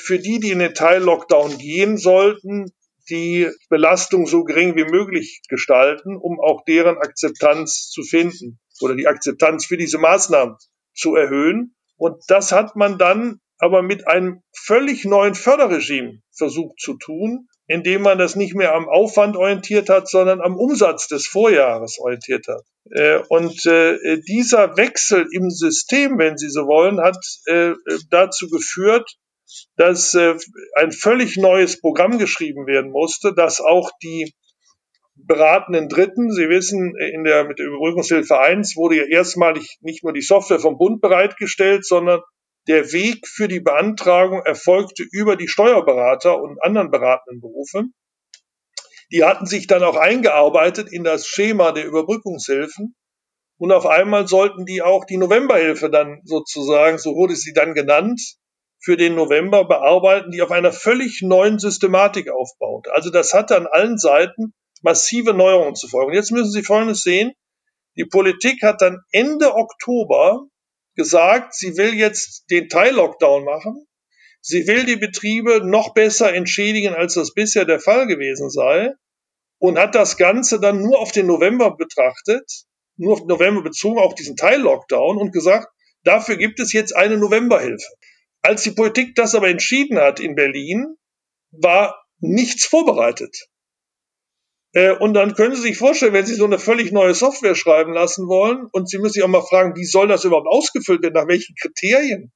für 0.00 0.18
die, 0.18 0.40
die 0.40 0.50
in 0.50 0.58
den 0.58 0.74
Teil-Lockdown 0.74 1.58
gehen 1.58 1.98
sollten, 1.98 2.72
die 3.10 3.48
Belastung 3.68 4.26
so 4.26 4.44
gering 4.44 4.76
wie 4.76 4.84
möglich 4.84 5.42
gestalten, 5.48 6.16
um 6.16 6.40
auch 6.40 6.64
deren 6.64 6.96
Akzeptanz 6.96 7.90
zu 7.90 8.02
finden 8.02 8.58
oder 8.80 8.96
die 8.96 9.06
Akzeptanz 9.06 9.66
für 9.66 9.76
diese 9.76 9.98
Maßnahmen 9.98 10.56
zu 10.94 11.14
erhöhen. 11.14 11.74
Und 11.96 12.24
das 12.28 12.50
hat 12.50 12.76
man 12.76 12.98
dann 12.98 13.40
aber 13.58 13.82
mit 13.82 14.08
einem 14.08 14.40
völlig 14.56 15.04
neuen 15.04 15.34
Förderregime 15.34 16.20
versucht 16.32 16.80
zu 16.80 16.94
tun, 16.94 17.46
indem 17.66 18.02
man 18.02 18.18
das 18.18 18.36
nicht 18.36 18.54
mehr 18.54 18.74
am 18.74 18.88
Aufwand 18.88 19.36
orientiert 19.36 19.88
hat, 19.88 20.08
sondern 20.08 20.40
am 20.40 20.56
Umsatz 20.56 21.08
des 21.08 21.26
Vorjahres 21.26 21.98
orientiert 21.98 22.46
hat. 22.48 22.62
Äh, 22.90 23.20
und 23.28 23.64
äh, 23.66 24.20
dieser 24.28 24.76
Wechsel 24.76 25.26
im 25.32 25.50
System, 25.50 26.18
wenn 26.18 26.36
Sie 26.36 26.50
so 26.50 26.66
wollen, 26.66 27.00
hat 27.00 27.18
äh, 27.46 27.72
dazu 28.10 28.48
geführt, 28.48 29.16
dass 29.76 30.16
ein 30.16 30.90
völlig 30.90 31.36
neues 31.36 31.80
Programm 31.80 32.18
geschrieben 32.18 32.66
werden 32.66 32.90
musste, 32.90 33.32
dass 33.34 33.60
auch 33.60 33.92
die 34.02 34.34
beratenden 35.14 35.88
Dritten, 35.88 36.32
Sie 36.32 36.48
wissen, 36.48 36.96
in 36.96 37.22
der, 37.22 37.44
mit 37.44 37.58
der 37.58 37.66
Überbrückungshilfe 37.66 38.38
1 38.38 38.74
wurde 38.76 38.96
ja 38.96 39.04
erstmalig 39.04 39.78
nicht 39.80 40.02
nur 40.02 40.12
die 40.12 40.22
Software 40.22 40.58
vom 40.58 40.76
Bund 40.76 41.00
bereitgestellt, 41.00 41.86
sondern 41.86 42.20
der 42.66 42.92
Weg 42.92 43.26
für 43.28 43.48
die 43.48 43.60
Beantragung 43.60 44.42
erfolgte 44.42 45.04
über 45.10 45.36
die 45.36 45.48
Steuerberater 45.48 46.40
und 46.40 46.62
anderen 46.62 46.90
beratenden 46.90 47.40
Berufe. 47.40 47.84
Die 49.12 49.24
hatten 49.24 49.46
sich 49.46 49.66
dann 49.66 49.82
auch 49.82 49.96
eingearbeitet 49.96 50.90
in 50.90 51.04
das 51.04 51.26
Schema 51.26 51.72
der 51.72 51.84
Überbrückungshilfen. 51.84 52.94
Und 53.58 53.72
auf 53.72 53.86
einmal 53.86 54.26
sollten 54.26 54.64
die 54.64 54.82
auch 54.82 55.04
die 55.04 55.16
Novemberhilfe 55.16 55.90
dann 55.90 56.20
sozusagen, 56.24 56.98
so 56.98 57.14
wurde 57.14 57.36
sie 57.36 57.52
dann 57.52 57.74
genannt, 57.74 58.20
für 58.80 58.96
den 58.96 59.14
November 59.14 59.64
bearbeiten, 59.66 60.30
die 60.30 60.42
auf 60.42 60.50
einer 60.50 60.72
völlig 60.72 61.22
neuen 61.22 61.58
Systematik 61.58 62.30
aufbaut. 62.30 62.88
Also 62.88 63.10
das 63.10 63.32
hatte 63.32 63.56
an 63.56 63.66
allen 63.66 63.96
Seiten 63.96 64.52
massive 64.82 65.32
Neuerungen 65.32 65.74
zu 65.74 65.88
folgen. 65.88 66.12
Jetzt 66.12 66.32
müssen 66.32 66.50
Sie 66.50 66.62
Folgendes 66.62 67.02
sehen. 67.02 67.32
Die 67.96 68.04
Politik 68.04 68.62
hat 68.62 68.82
dann 68.82 69.00
Ende 69.12 69.54
Oktober 69.54 70.46
gesagt, 70.94 71.54
sie 71.54 71.76
will 71.76 71.94
jetzt 71.94 72.44
den 72.50 72.68
Teil-Lockdown 72.68 73.44
machen. 73.44 73.86
Sie 74.40 74.66
will 74.66 74.84
die 74.84 74.96
Betriebe 74.96 75.62
noch 75.64 75.94
besser 75.94 76.34
entschädigen, 76.34 76.94
als 76.94 77.14
das 77.14 77.32
bisher 77.34 77.64
der 77.64 77.80
Fall 77.80 78.06
gewesen 78.06 78.50
sei. 78.50 78.92
Und 79.58 79.78
hat 79.78 79.94
das 79.94 80.16
Ganze 80.16 80.60
dann 80.60 80.82
nur 80.82 80.98
auf 80.98 81.12
den 81.12 81.26
November 81.26 81.76
betrachtet, 81.76 82.64
nur 82.96 83.14
auf 83.14 83.20
den 83.20 83.28
November 83.28 83.62
bezogen, 83.62 83.98
auch 83.98 84.14
diesen 84.14 84.36
Teil-Lockdown 84.36 85.16
und 85.16 85.32
gesagt, 85.32 85.68
dafür 86.02 86.36
gibt 86.36 86.60
es 86.60 86.72
jetzt 86.72 86.94
eine 86.94 87.16
Novemberhilfe. 87.16 87.86
Als 88.42 88.62
die 88.62 88.72
Politik 88.72 89.14
das 89.14 89.34
aber 89.34 89.48
entschieden 89.48 89.98
hat 89.98 90.20
in 90.20 90.34
Berlin, 90.34 90.96
war 91.50 92.04
nichts 92.18 92.66
vorbereitet. 92.66 93.48
Äh, 94.74 94.92
und 94.92 95.14
dann 95.14 95.34
können 95.34 95.54
Sie 95.54 95.62
sich 95.62 95.78
vorstellen, 95.78 96.12
wenn 96.12 96.26
Sie 96.26 96.34
so 96.34 96.44
eine 96.44 96.58
völlig 96.58 96.92
neue 96.92 97.14
Software 97.14 97.54
schreiben 97.54 97.92
lassen 97.92 98.26
wollen 98.26 98.66
und 98.72 98.90
Sie 98.90 98.98
müssen 98.98 99.14
sich 99.14 99.22
auch 99.22 99.28
mal 99.28 99.42
fragen, 99.42 99.76
wie 99.76 99.84
soll 99.84 100.08
das 100.08 100.24
überhaupt 100.24 100.48
ausgefüllt 100.48 101.02
werden, 101.02 101.14
nach 101.14 101.28
welchen 101.28 101.54
Kriterien 101.54 102.32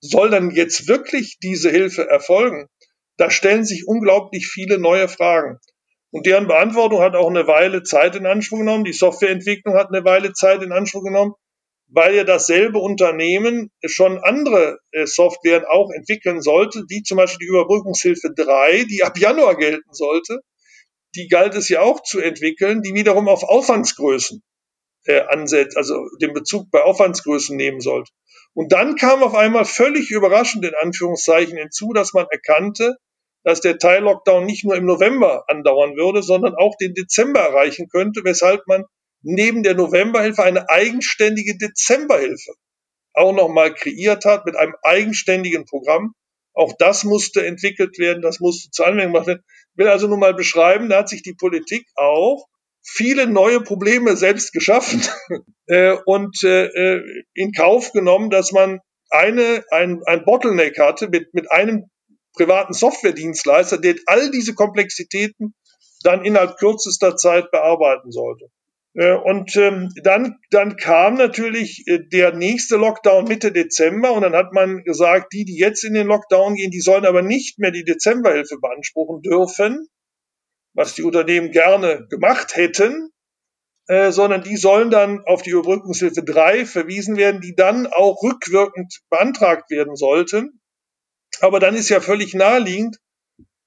soll 0.00 0.30
dann 0.30 0.50
jetzt 0.50 0.88
wirklich 0.88 1.38
diese 1.42 1.70
Hilfe 1.70 2.08
erfolgen? 2.08 2.68
Da 3.16 3.30
stellen 3.30 3.64
sich 3.64 3.86
unglaublich 3.86 4.46
viele 4.46 4.78
neue 4.78 5.08
Fragen. 5.08 5.58
Und 6.10 6.26
deren 6.26 6.46
Beantwortung 6.46 7.00
hat 7.00 7.16
auch 7.16 7.28
eine 7.28 7.46
Weile 7.46 7.82
Zeit 7.82 8.16
in 8.16 8.26
Anspruch 8.26 8.58
genommen. 8.58 8.84
Die 8.84 8.92
Softwareentwicklung 8.92 9.74
hat 9.74 9.88
eine 9.88 10.04
Weile 10.04 10.32
Zeit 10.34 10.62
in 10.62 10.72
Anspruch 10.72 11.02
genommen, 11.02 11.32
weil 11.88 12.14
ja 12.14 12.24
dasselbe 12.24 12.78
Unternehmen 12.78 13.70
schon 13.84 14.18
andere 14.18 14.78
äh, 14.92 15.06
Softwaren 15.06 15.64
auch 15.64 15.90
entwickeln 15.90 16.42
sollte, 16.42 16.84
wie 16.88 17.02
zum 17.02 17.16
Beispiel 17.16 17.46
die 17.46 17.50
Überbrückungshilfe 17.50 18.28
3, 18.36 18.84
die 18.84 19.02
ab 19.02 19.18
Januar 19.18 19.56
gelten 19.56 19.92
sollte 19.92 20.40
die 21.14 21.28
galt 21.28 21.54
es 21.54 21.68
ja 21.68 21.80
auch 21.82 22.02
zu 22.02 22.20
entwickeln, 22.20 22.82
die 22.82 22.94
wiederum 22.94 23.28
auf 23.28 23.42
Aufwandsgrößen 23.42 24.42
äh, 25.06 25.20
ansetzt, 25.20 25.76
also 25.76 26.08
den 26.20 26.32
Bezug 26.32 26.70
bei 26.70 26.82
Aufwandsgrößen 26.82 27.56
nehmen 27.56 27.80
sollte. 27.80 28.10
Und 28.54 28.72
dann 28.72 28.96
kam 28.96 29.22
auf 29.22 29.34
einmal 29.34 29.64
völlig 29.64 30.10
überraschend 30.10 30.64
in 30.64 30.74
Anführungszeichen 30.80 31.56
hinzu, 31.56 31.92
dass 31.92 32.12
man 32.12 32.26
erkannte, 32.30 32.96
dass 33.44 33.60
der 33.60 33.78
Teil-Lockdown 33.78 34.44
nicht 34.44 34.64
nur 34.64 34.76
im 34.76 34.84
November 34.84 35.44
andauern 35.48 35.96
würde, 35.96 36.22
sondern 36.22 36.54
auch 36.54 36.76
den 36.76 36.94
Dezember 36.94 37.40
erreichen 37.40 37.88
könnte, 37.88 38.20
weshalb 38.24 38.66
man 38.66 38.84
neben 39.22 39.62
der 39.62 39.74
Novemberhilfe 39.74 40.42
eine 40.42 40.68
eigenständige 40.68 41.56
Dezemberhilfe 41.56 42.52
auch 43.14 43.32
nochmal 43.32 43.74
kreiert 43.74 44.24
hat 44.24 44.46
mit 44.46 44.56
einem 44.56 44.74
eigenständigen 44.82 45.64
Programm. 45.64 46.14
Auch 46.54 46.74
das 46.78 47.04
musste 47.04 47.44
entwickelt 47.44 47.98
werden, 47.98 48.22
das 48.22 48.40
musste 48.40 48.70
zur 48.70 48.86
Anwendung 48.86 49.12
gemacht 49.12 49.26
werden 49.26 49.44
will 49.74 49.88
also 49.88 50.06
nur 50.06 50.18
mal 50.18 50.34
beschreiben, 50.34 50.88
da 50.88 50.98
hat 50.98 51.08
sich 51.08 51.22
die 51.22 51.34
Politik 51.34 51.86
auch 51.96 52.46
viele 52.82 53.26
neue 53.26 53.60
Probleme 53.60 54.16
selbst 54.16 54.52
geschaffen 54.52 55.02
äh, 55.66 55.96
und 56.04 56.42
äh, 56.42 56.66
äh, 56.66 57.24
in 57.34 57.52
Kauf 57.52 57.92
genommen, 57.92 58.30
dass 58.30 58.52
man 58.52 58.80
eine, 59.10 59.64
ein, 59.70 60.02
ein 60.06 60.24
Bottleneck 60.24 60.78
hatte 60.78 61.08
mit, 61.08 61.32
mit 61.34 61.50
einem 61.50 61.84
privaten 62.34 62.72
Softwaredienstleister, 62.72 63.78
der 63.78 63.96
all 64.06 64.30
diese 64.30 64.54
Komplexitäten 64.54 65.54
dann 66.02 66.24
innerhalb 66.24 66.56
kürzester 66.56 67.16
Zeit 67.16 67.50
bearbeiten 67.50 68.10
sollte. 68.10 68.46
Äh, 68.94 69.14
und 69.14 69.56
ähm, 69.56 69.88
dann, 70.02 70.38
dann 70.50 70.76
kam 70.76 71.14
natürlich 71.14 71.86
äh, 71.86 72.00
der 72.00 72.34
nächste 72.34 72.76
Lockdown 72.76 73.24
Mitte 73.24 73.52
Dezember 73.52 74.12
und 74.12 74.22
dann 74.22 74.34
hat 74.34 74.52
man 74.52 74.84
gesagt, 74.84 75.32
die, 75.32 75.44
die 75.44 75.56
jetzt 75.56 75.84
in 75.84 75.94
den 75.94 76.06
Lockdown 76.06 76.54
gehen, 76.54 76.70
die 76.70 76.80
sollen 76.80 77.06
aber 77.06 77.22
nicht 77.22 77.58
mehr 77.58 77.70
die 77.70 77.84
Dezemberhilfe 77.84 78.58
beanspruchen 78.60 79.22
dürfen, 79.22 79.88
was 80.74 80.94
die 80.94 81.04
Unternehmen 81.04 81.52
gerne 81.52 82.06
gemacht 82.10 82.54
hätten, 82.54 83.10
äh, 83.86 84.12
sondern 84.12 84.42
die 84.42 84.56
sollen 84.56 84.90
dann 84.90 85.24
auf 85.24 85.42
die 85.42 85.50
Überbrückungshilfe 85.50 86.22
3 86.22 86.66
verwiesen 86.66 87.16
werden, 87.16 87.40
die 87.40 87.54
dann 87.54 87.86
auch 87.86 88.22
rückwirkend 88.22 89.00
beantragt 89.08 89.70
werden 89.70 89.96
sollten. 89.96 90.60
Aber 91.40 91.60
dann 91.60 91.74
ist 91.74 91.88
ja 91.88 92.00
völlig 92.00 92.34
naheliegend, 92.34 92.98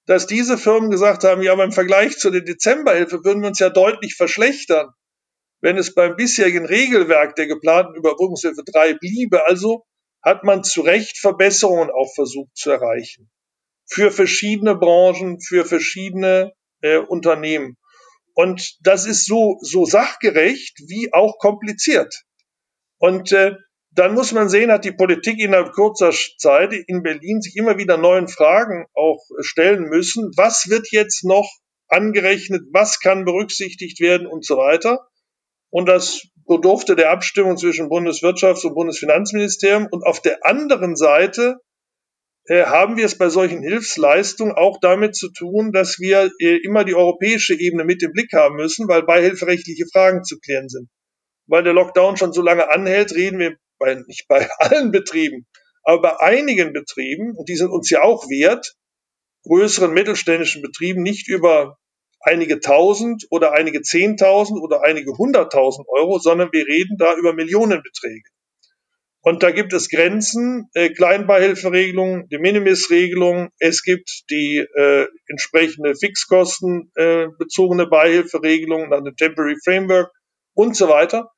dass 0.06 0.28
diese 0.28 0.60
Firmen 0.60 0.92
gesagt 0.92 1.24
haben, 1.24 1.42
ja, 1.42 1.52
aber 1.52 1.64
im 1.64 1.72
Vergleich 1.72 2.20
zu 2.20 2.30
der 2.30 2.42
Dezemberhilfe 2.42 3.24
würden 3.24 3.42
wir 3.42 3.50
uns 3.50 3.58
ja 3.58 3.72
deutlich 3.72 4.14
verschlechtern 4.16 4.94
wenn 5.66 5.80
es 5.80 5.96
beim 5.96 6.16
bisherigen 6.16 6.68
Regelwerk 6.68 7.36
der 7.38 7.48
geplanten 7.48 7.96
Überbrückungshilfe 7.96 8.62
3 8.64 9.00
bliebe. 9.00 9.48
Also 9.48 9.84
hat 10.22 10.44
man 10.44 10.64
zu 10.64 10.82
Recht 10.82 11.18
Verbesserungen 11.18 11.90
auch 11.90 12.14
versucht 12.14 12.56
zu 12.56 12.70
erreichen. 12.70 13.32
Für 13.88 14.12
verschiedene 14.12 14.76
Branchen, 14.76 15.42
für 15.42 15.66
verschiedene 15.66 16.54
äh, 16.82 16.98
Unternehmen. 16.98 17.78
Und 18.36 18.78
das 18.82 19.08
ist 19.08 19.26
so, 19.26 19.58
so 19.62 19.86
sachgerecht 19.86 20.84
wie 20.88 21.12
auch 21.14 21.40
kompliziert. 21.40 22.14
Und 23.00 23.32
äh, 23.32 23.56
dann 23.90 24.14
muss 24.14 24.34
man 24.34 24.50
sehen, 24.50 24.72
hat 24.72 24.86
die 24.86 24.92
Politik 24.92 25.40
innerhalb 25.40 25.72
kurzer 25.72 26.12
Zeit 26.38 26.74
in 26.74 27.02
Berlin 27.02 27.42
sich 27.42 27.56
immer 27.56 27.80
wieder 27.80 27.98
neuen 27.98 28.28
Fragen 28.28 28.86
auch 28.94 29.26
stellen 29.40 29.86
müssen. 29.86 30.30
Was 30.38 30.70
wird 30.70 30.92
jetzt 30.92 31.24
noch 31.24 31.50
angerechnet? 31.88 32.62
Was 32.72 33.00
kann 33.00 33.26
berücksichtigt 33.26 34.00
werden 34.00 34.28
und 34.28 34.46
so 34.46 34.58
weiter? 34.58 35.08
Und 35.76 35.88
das 35.88 36.22
bedurfte 36.48 36.96
der 36.96 37.12
Abstimmung 37.12 37.58
zwischen 37.58 37.90
Bundeswirtschafts- 37.90 38.66
und 38.66 38.76
Bundesfinanzministerium. 38.76 39.90
Und 39.92 40.06
auf 40.06 40.22
der 40.22 40.46
anderen 40.46 40.96
Seite 40.96 41.58
äh, 42.48 42.64
haben 42.64 42.96
wir 42.96 43.04
es 43.04 43.18
bei 43.18 43.28
solchen 43.28 43.62
Hilfsleistungen 43.62 44.54
auch 44.56 44.80
damit 44.80 45.18
zu 45.18 45.34
tun, 45.34 45.74
dass 45.74 46.00
wir 46.00 46.32
äh, 46.40 46.56
immer 46.64 46.86
die 46.86 46.96
europäische 46.96 47.60
Ebene 47.60 47.84
mit 47.84 48.02
im 48.04 48.14
Blick 48.14 48.32
haben 48.32 48.56
müssen, 48.56 48.88
weil 48.88 49.04
beihilferechtliche 49.04 49.84
Fragen 49.92 50.24
zu 50.24 50.40
klären 50.40 50.70
sind. 50.70 50.88
Weil 51.46 51.64
der 51.64 51.74
Lockdown 51.74 52.16
schon 52.16 52.32
so 52.32 52.42
lange 52.42 52.72
anhält, 52.72 53.14
reden 53.14 53.40
wir 53.40 53.58
bei, 53.78 53.96
nicht 53.96 54.30
bei 54.30 54.48
allen 54.60 54.92
Betrieben, 54.92 55.46
aber 55.84 56.02
bei 56.02 56.20
einigen 56.22 56.72
Betrieben, 56.72 57.36
und 57.36 57.50
die 57.50 57.58
sind 57.58 57.72
uns 57.72 57.90
ja 57.90 58.02
auch 58.02 58.30
wert, 58.30 58.76
größeren 59.44 59.94
mittelständischen 59.94 60.62
Betrieben 60.62 61.04
nicht 61.04 61.28
über 61.28 61.76
einige 62.26 62.60
tausend 62.60 63.26
oder 63.30 63.54
einige 63.54 63.82
zehntausend 63.82 64.60
oder 64.62 64.84
einige 64.84 65.18
hunderttausend 65.18 65.88
Euro, 65.90 66.20
sondern 66.20 66.50
wir 66.52 66.66
reden 66.66 66.98
da 66.98 67.16
über 67.16 67.34
Millionenbeträge. 67.34 68.30
Und 69.22 69.42
da 69.42 69.50
gibt 69.50 69.74
es 69.74 69.90
Grenzen, 69.90 70.70
äh, 70.76 70.90
Kleinbeihilferegelungen, 70.90 72.28
die 72.30 72.38
Minimis-Regelung, 72.38 73.50
es 73.58 73.82
gibt 73.82 74.26
die 74.30 74.58
äh, 74.58 75.08
entsprechende 75.28 75.96
Fixkosten 75.96 76.92
äh, 76.96 77.28
Beihilferegelung, 77.90 78.92
dann 78.92 79.00
eine 79.00 79.16
Temporary 79.16 79.56
Framework 79.64 80.12
und 80.54 80.76
so 80.76 80.90
weiter 80.90 81.32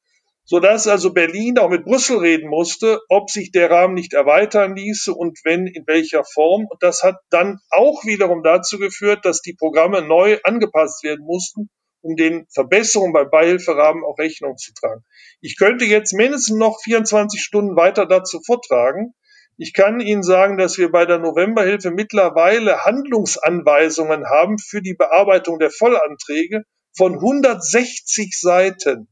sodass 0.50 0.88
also 0.88 1.12
Berlin 1.12 1.60
auch 1.60 1.70
mit 1.70 1.84
Brüssel 1.84 2.20
reden 2.20 2.50
musste, 2.50 3.02
ob 3.10 3.30
sich 3.30 3.52
der 3.52 3.70
Rahmen 3.70 3.94
nicht 3.94 4.14
erweitern 4.14 4.78
ließe 4.78 5.14
und 5.14 5.40
wenn, 5.44 5.68
in 5.68 5.86
welcher 5.88 6.24
Form. 6.24 6.66
Und 6.70 6.82
das 6.82 7.04
hat 7.04 7.18
dann 7.30 7.60
auch 7.70 8.06
wiederum 8.06 8.44
dazu 8.44 8.80
geführt, 8.80 9.26
dass 9.26 9.42
die 9.42 9.56
Programme 9.60 10.02
neu 10.02 10.40
angepasst 10.46 11.04
werden 11.04 11.26
mussten, 11.26 11.70
um 12.02 12.16
den 12.16 12.48
Verbesserungen 12.54 13.12
beim 13.12 13.30
Beihilferahmen 13.30 14.06
auch 14.06 14.18
Rechnung 14.18 14.56
zu 14.56 14.72
tragen. 14.74 15.04
Ich 15.42 15.58
könnte 15.58 15.84
jetzt 15.84 16.14
mindestens 16.14 16.58
noch 16.58 16.80
24 16.82 17.42
Stunden 17.42 17.76
weiter 17.76 18.06
dazu 18.06 18.40
vortragen. 18.46 19.14
Ich 19.58 19.74
kann 19.74 20.00
Ihnen 20.00 20.24
sagen, 20.24 20.58
dass 20.58 20.78
wir 20.78 20.92
bei 20.92 21.06
der 21.06 21.18
Novemberhilfe 21.18 21.92
mittlerweile 21.92 22.86
Handlungsanweisungen 22.86 24.30
haben 24.30 24.60
für 24.60 24.82
die 24.82 24.94
Bearbeitung 24.94 25.60
der 25.60 25.72
Vollanträge 25.72 26.64
von 26.96 27.16
160 27.16 28.40
Seiten 28.40 29.10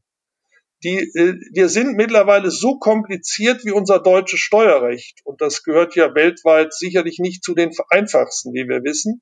die, 0.86 0.98
äh, 0.98 1.34
wir 1.52 1.68
sind 1.68 1.96
mittlerweile 1.96 2.52
so 2.52 2.78
kompliziert 2.78 3.64
wie 3.64 3.72
unser 3.72 3.98
deutsches 3.98 4.38
Steuerrecht. 4.38 5.20
Und 5.24 5.40
das 5.40 5.64
gehört 5.64 5.96
ja 5.96 6.14
weltweit 6.14 6.72
sicherlich 6.72 7.18
nicht 7.18 7.42
zu 7.42 7.54
den 7.54 7.72
einfachsten, 7.90 8.52
wie 8.52 8.68
wir 8.68 8.84
wissen. 8.84 9.20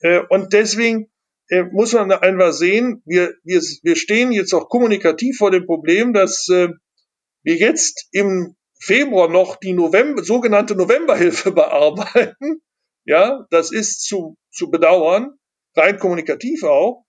Äh, 0.00 0.20
und 0.28 0.52
deswegen 0.52 1.10
äh, 1.48 1.62
muss 1.62 1.94
man 1.94 2.12
einfach 2.12 2.52
sehen, 2.52 3.02
wir, 3.06 3.32
wir, 3.44 3.62
wir 3.82 3.96
stehen 3.96 4.30
jetzt 4.30 4.52
auch 4.52 4.68
kommunikativ 4.68 5.38
vor 5.38 5.50
dem 5.50 5.64
Problem, 5.64 6.12
dass 6.12 6.48
wir 6.48 7.56
jetzt 7.56 8.08
im 8.12 8.54
Februar 8.78 9.28
noch 9.30 9.56
die 9.56 9.72
November, 9.72 10.22
sogenannte 10.22 10.76
Novemberhilfe 10.76 11.52
bearbeiten. 11.52 12.60
Ja, 13.06 13.46
das 13.50 13.72
ist 13.72 14.02
zu, 14.02 14.36
zu 14.50 14.70
bedauern, 14.70 15.32
rein 15.74 15.98
kommunikativ 15.98 16.62
auch. 16.62 17.04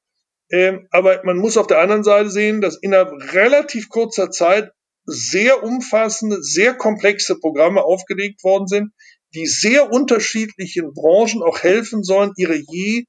Ähm, 0.52 0.88
aber 0.92 1.22
man 1.24 1.38
muss 1.38 1.58
auf 1.58 1.68
der 1.68 1.80
anderen 1.80 2.04
Seite 2.04 2.30
sehen, 2.30 2.62
dass 2.62 2.78
innerhalb 2.82 3.12
relativ 3.34 3.90
kurzer 3.90 4.30
Zeit 4.30 4.72
sehr 5.06 5.64
umfassende, 5.64 6.42
sehr 6.42 6.74
komplexe 6.74 7.40
Programme 7.40 7.84
aufgelegt 7.84 8.44
worden 8.44 8.68
sind, 8.68 8.92
die 9.34 9.46
sehr 9.46 9.92
unterschiedlichen 9.92 10.94
Branchen 10.94 11.44
auch 11.44 11.60
helfen 11.60 12.04
sollen, 12.04 12.32
ihre 12.38 12.56
je 12.56 13.06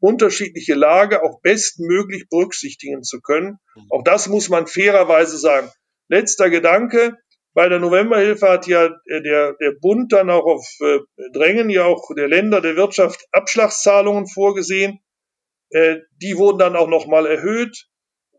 unterschiedliche 0.00 0.74
Lage 0.74 1.22
auch 1.22 1.40
bestmöglich 1.40 2.28
berücksichtigen 2.28 3.02
zu 3.02 3.20
können. 3.20 3.58
Auch 3.90 4.02
das 4.04 4.28
muss 4.28 4.48
man 4.48 4.66
fairerweise 4.66 5.38
sagen. 5.38 5.70
Letzter 6.08 6.50
Gedanke. 6.50 7.16
Bei 7.54 7.68
der 7.68 7.80
Novemberhilfe 7.80 8.48
hat 8.48 8.66
ja 8.66 8.86
äh, 8.86 9.22
der, 9.22 9.54
der 9.54 9.72
Bund 9.80 10.12
dann 10.12 10.30
auch 10.30 10.44
auf 10.44 10.66
äh, 10.80 10.98
Drängen 11.32 11.70
ja 11.70 11.86
auch 11.86 12.08
der 12.14 12.28
Länder 12.28 12.60
der 12.60 12.76
Wirtschaft 12.76 13.26
Abschlagszahlungen 13.32 14.28
vorgesehen. 14.28 15.00
Äh, 15.70 15.98
die 16.22 16.36
wurden 16.36 16.58
dann 16.58 16.76
auch 16.76 16.88
nochmal 16.88 17.26
erhöht. 17.26 17.86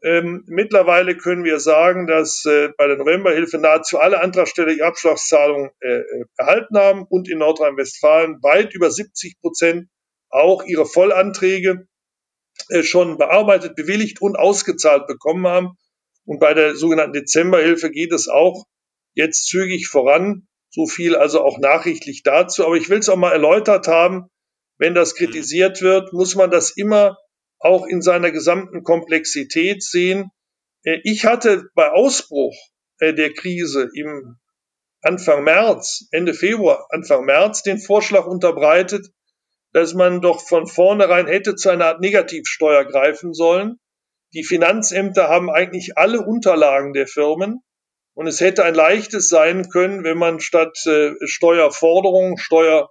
Ähm, 0.01 0.43
mittlerweile 0.47 1.17
können 1.17 1.43
wir 1.43 1.59
sagen, 1.59 2.07
dass 2.07 2.45
äh, 2.45 2.69
bei 2.77 2.87
der 2.87 2.97
Novemberhilfe 2.97 3.57
nahezu 3.57 3.99
alle 3.99 4.21
Antragsteller 4.21 4.73
die 4.73 4.83
Abschlagszahlung 4.83 5.71
äh, 5.81 5.87
äh, 5.87 6.25
erhalten 6.37 6.77
haben 6.77 7.03
und 7.03 7.27
in 7.27 7.39
Nordrhein-Westfalen 7.39 8.41
weit 8.41 8.73
über 8.73 8.89
70 8.89 9.41
Prozent 9.41 9.89
auch 10.29 10.63
ihre 10.63 10.85
Vollanträge 10.85 11.85
äh, 12.69 12.83
schon 12.83 13.17
bearbeitet, 13.17 13.75
bewilligt 13.75 14.21
und 14.21 14.37
ausgezahlt 14.37 15.07
bekommen 15.07 15.47
haben. 15.47 15.77
Und 16.25 16.39
bei 16.39 16.53
der 16.53 16.75
sogenannten 16.75 17.13
Dezemberhilfe 17.13 17.91
geht 17.91 18.13
es 18.13 18.29
auch 18.29 18.65
jetzt 19.15 19.47
zügig 19.47 19.87
voran. 19.87 20.47
So 20.69 20.85
viel 20.85 21.15
also 21.15 21.41
auch 21.41 21.57
nachrichtlich 21.57 22.23
dazu. 22.23 22.65
Aber 22.65 22.75
ich 22.75 22.89
will 22.89 22.99
es 22.99 23.09
auch 23.09 23.17
mal 23.17 23.31
erläutert 23.31 23.87
haben, 23.87 24.29
wenn 24.79 24.95
das 24.95 25.13
kritisiert 25.13 25.81
wird, 25.81 26.13
muss 26.13 26.35
man 26.35 26.49
das 26.49 26.71
immer 26.75 27.17
auch 27.59 27.85
in 27.85 28.01
seiner 28.01 28.31
gesamten 28.31 28.83
Komplexität 28.83 29.83
sehen. 29.83 30.31
Äh, 30.83 30.99
ich 31.03 31.25
hatte 31.25 31.69
bei 31.75 31.91
Ausbruch 31.91 32.55
äh, 32.99 33.13
der 33.13 33.33
Krise 33.33 33.89
im 33.93 34.37
Anfang 35.01 35.43
März, 35.43 36.07
Ende 36.11 36.33
Februar, 36.33 36.87
Anfang 36.89 37.25
März 37.25 37.63
den 37.63 37.79
Vorschlag 37.79 38.25
unterbreitet, 38.25 39.07
dass 39.73 39.93
man 39.93 40.21
doch 40.21 40.41
von 40.41 40.65
vornherein 40.65 41.27
hätte 41.27 41.55
zu 41.55 41.69
einer 41.69 41.85
Art 41.85 42.01
Negativsteuer 42.01 42.85
greifen 42.85 43.33
sollen. 43.33 43.79
Die 44.33 44.43
Finanzämter 44.43 45.27
haben 45.27 45.49
eigentlich 45.49 45.97
alle 45.97 46.25
Unterlagen 46.25 46.93
der 46.93 47.07
Firmen 47.07 47.61
und 48.13 48.27
es 48.27 48.41
hätte 48.41 48.63
ein 48.63 48.75
leichtes 48.75 49.29
sein 49.29 49.69
können, 49.69 50.03
wenn 50.03 50.17
man 50.17 50.39
statt 50.39 50.77
äh, 50.85 51.13
Steuerforderungen, 51.25 52.37
Steuer 52.37 52.89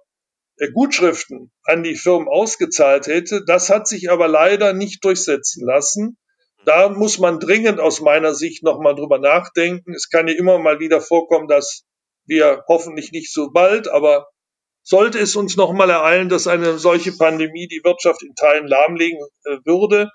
Gutschriften 0.67 1.51
an 1.63 1.83
die 1.83 1.95
Firmen 1.95 2.27
ausgezahlt 2.27 3.07
hätte. 3.07 3.43
Das 3.45 3.69
hat 3.69 3.87
sich 3.87 4.11
aber 4.11 4.27
leider 4.27 4.73
nicht 4.73 5.03
durchsetzen 5.03 5.65
lassen. 5.65 6.17
Da 6.65 6.89
muss 6.89 7.19
man 7.19 7.39
dringend 7.39 7.79
aus 7.79 8.01
meiner 8.01 8.33
Sicht 8.35 8.63
nochmal 8.63 8.95
drüber 8.95 9.17
nachdenken. 9.17 9.93
Es 9.93 10.09
kann 10.09 10.27
ja 10.27 10.33
immer 10.35 10.59
mal 10.59 10.79
wieder 10.79 10.99
vorkommen, 10.99 11.47
dass 11.47 11.83
wir 12.25 12.63
hoffentlich 12.67 13.11
nicht 13.11 13.33
so 13.33 13.51
bald, 13.51 13.87
aber 13.87 14.27
sollte 14.83 15.19
es 15.19 15.35
uns 15.35 15.55
nochmal 15.55 15.89
ereilen, 15.89 16.29
dass 16.29 16.47
eine 16.47 16.77
solche 16.77 17.11
Pandemie 17.13 17.67
die 17.67 17.81
Wirtschaft 17.83 18.23
in 18.23 18.35
Teilen 18.35 18.67
lahmlegen 18.67 19.19
äh, 19.45 19.57
würde, 19.65 20.09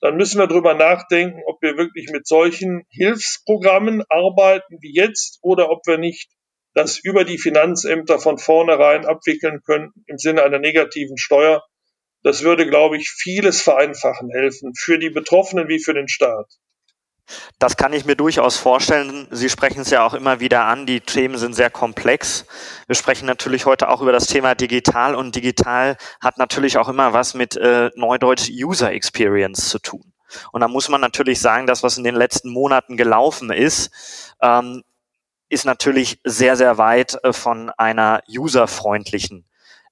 dann 0.00 0.16
müssen 0.16 0.38
wir 0.38 0.46
drüber 0.46 0.74
nachdenken, 0.74 1.40
ob 1.46 1.60
wir 1.62 1.76
wirklich 1.76 2.10
mit 2.10 2.26
solchen 2.26 2.82
Hilfsprogrammen 2.90 4.02
arbeiten 4.08 4.78
wie 4.80 4.94
jetzt 4.94 5.38
oder 5.42 5.70
ob 5.70 5.86
wir 5.86 5.98
nicht 5.98 6.30
das 6.76 6.98
über 6.98 7.24
die 7.24 7.38
Finanzämter 7.38 8.18
von 8.18 8.36
vornherein 8.36 9.06
abwickeln 9.06 9.62
können 9.64 9.92
im 10.06 10.18
Sinne 10.18 10.42
einer 10.42 10.58
negativen 10.58 11.16
Steuer. 11.16 11.64
Das 12.22 12.42
würde, 12.42 12.68
glaube 12.68 12.98
ich, 12.98 13.08
vieles 13.08 13.62
vereinfachen 13.62 14.28
helfen, 14.30 14.72
für 14.76 14.98
die 14.98 15.08
Betroffenen 15.08 15.68
wie 15.68 15.82
für 15.82 15.94
den 15.94 16.06
Staat. 16.06 16.46
Das 17.58 17.78
kann 17.78 17.94
ich 17.94 18.04
mir 18.04 18.14
durchaus 18.14 18.58
vorstellen. 18.58 19.26
Sie 19.30 19.48
sprechen 19.48 19.80
es 19.80 19.90
ja 19.90 20.04
auch 20.04 20.12
immer 20.12 20.38
wieder 20.38 20.66
an. 20.66 20.84
Die 20.84 21.00
Themen 21.00 21.38
sind 21.38 21.54
sehr 21.54 21.70
komplex. 21.70 22.44
Wir 22.86 22.94
sprechen 22.94 23.24
natürlich 23.24 23.64
heute 23.64 23.88
auch 23.88 24.02
über 24.02 24.12
das 24.12 24.26
Thema 24.26 24.54
digital 24.54 25.14
und 25.14 25.34
digital 25.34 25.96
hat 26.20 26.36
natürlich 26.36 26.76
auch 26.76 26.90
immer 26.90 27.14
was 27.14 27.32
mit 27.32 27.56
äh, 27.56 27.90
Neudeutsch 27.94 28.50
User 28.50 28.92
Experience 28.92 29.70
zu 29.70 29.78
tun. 29.78 30.12
Und 30.52 30.60
da 30.60 30.68
muss 30.68 30.90
man 30.90 31.00
natürlich 31.00 31.40
sagen, 31.40 31.66
das, 31.66 31.82
was 31.82 31.96
in 31.96 32.04
den 32.04 32.16
letzten 32.16 32.50
Monaten 32.50 32.98
gelaufen 32.98 33.50
ist, 33.50 34.34
ähm, 34.42 34.82
ist 35.48 35.64
natürlich 35.64 36.20
sehr, 36.24 36.56
sehr 36.56 36.78
weit 36.78 37.18
äh, 37.22 37.32
von 37.32 37.70
einer 37.70 38.22
userfreundlichen 38.28 39.44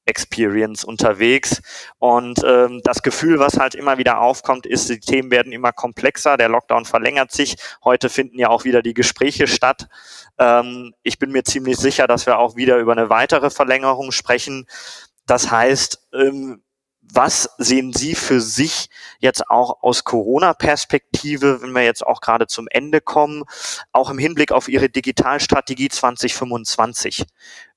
Experience 0.06 0.84
unterwegs. 0.84 1.62
Und 1.98 2.42
ähm, 2.44 2.80
das 2.84 3.02
Gefühl, 3.02 3.38
was 3.38 3.58
halt 3.58 3.74
immer 3.74 3.98
wieder 3.98 4.20
aufkommt, 4.20 4.66
ist, 4.66 4.88
die 4.88 5.00
Themen 5.00 5.30
werden 5.30 5.52
immer 5.52 5.72
komplexer, 5.72 6.36
der 6.36 6.48
Lockdown 6.48 6.84
verlängert 6.84 7.32
sich. 7.32 7.56
Heute 7.82 8.08
finden 8.08 8.38
ja 8.38 8.48
auch 8.48 8.64
wieder 8.64 8.82
die 8.82 8.94
Gespräche 8.94 9.46
statt. 9.46 9.88
Ähm, 10.38 10.94
ich 11.02 11.18
bin 11.18 11.32
mir 11.32 11.44
ziemlich 11.44 11.76
sicher, 11.76 12.06
dass 12.06 12.26
wir 12.26 12.38
auch 12.38 12.56
wieder 12.56 12.78
über 12.78 12.92
eine 12.92 13.08
weitere 13.08 13.50
Verlängerung 13.50 14.12
sprechen. 14.12 14.66
Das 15.26 15.50
heißt, 15.50 16.08
ähm, 16.12 16.62
was 17.12 17.48
sehen 17.58 17.92
Sie 17.92 18.14
für 18.14 18.40
sich 18.40 18.88
jetzt 19.18 19.48
auch 19.48 19.82
aus 19.82 20.04
Corona-Perspektive, 20.04 21.62
wenn 21.62 21.72
wir 21.72 21.84
jetzt 21.84 22.06
auch 22.06 22.20
gerade 22.20 22.46
zum 22.46 22.66
Ende 22.70 23.00
kommen, 23.00 23.44
auch 23.92 24.10
im 24.10 24.18
Hinblick 24.18 24.52
auf 24.52 24.68
Ihre 24.68 24.88
Digitalstrategie 24.88 25.88
2025? 25.88 27.24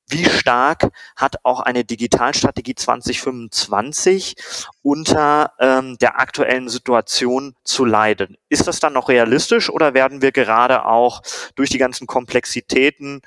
Wie 0.10 0.24
stark 0.24 0.90
hat 1.18 1.36
auch 1.44 1.60
eine 1.60 1.84
Digitalstrategie 1.84 2.76
2025 2.76 4.36
unter 4.82 5.52
ähm, 5.60 5.98
der 5.98 6.18
aktuellen 6.18 6.70
Situation 6.70 7.56
zu 7.66 7.84
leiden? 7.84 8.38
Ist 8.48 8.68
das 8.68 8.80
dann 8.80 8.94
noch 8.94 9.10
realistisch 9.10 9.70
oder 9.70 9.94
werden 9.94 10.22
wir 10.22 10.32
gerade 10.32 10.86
auch 10.86 11.22
durch 11.56 11.70
die 11.72 11.78
ganzen 11.78 12.08
Komplexitäten 12.08 13.22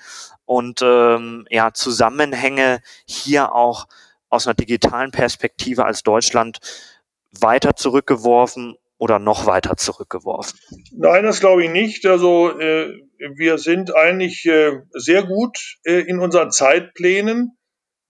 und 0.46 0.80
ähm, 0.82 1.46
ja, 1.50 1.74
Zusammenhänge 1.74 2.80
hier 3.04 3.54
auch 3.54 3.86
aus 4.30 4.46
einer 4.46 4.54
digitalen 4.54 5.10
Perspektive 5.10 5.84
als 5.84 6.02
Deutschland 6.02 6.60
weiter 7.38 7.76
zurückgeworfen 7.76 8.76
oder 8.98 9.18
noch 9.18 9.46
weiter 9.46 9.76
zurückgeworfen? 9.76 10.58
Nein, 10.92 11.24
das 11.24 11.40
glaube 11.40 11.64
ich 11.64 11.70
nicht. 11.70 12.06
Also 12.06 12.58
äh, 12.58 12.94
wir 13.36 13.58
sind 13.58 13.94
eigentlich 13.94 14.46
äh, 14.46 14.80
sehr 14.92 15.24
gut 15.24 15.76
äh, 15.84 16.00
in 16.00 16.20
unseren 16.20 16.50
Zeitplänen. 16.50 17.56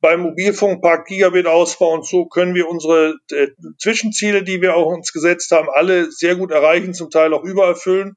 Beim 0.01 0.21
Mobilfunkpark 0.21 1.07
Gigabit-Ausbau 1.07 1.93
und 1.93 2.07
so 2.07 2.27
können 2.27 2.55
wir 2.55 2.69
unsere 2.69 3.17
äh, 3.33 3.49
Zwischenziele, 3.79 4.43
die 4.43 4.63
wir 4.63 4.75
auch 4.75 4.87
uns 4.87 5.13
gesetzt 5.13 5.51
haben, 5.53 5.69
alle 5.71 6.11
sehr 6.11 6.37
gut 6.37 6.53
erreichen, 6.53 6.95
zum 6.95 7.11
Teil 7.11 7.35
auch 7.35 7.45
übererfüllen. 7.45 8.15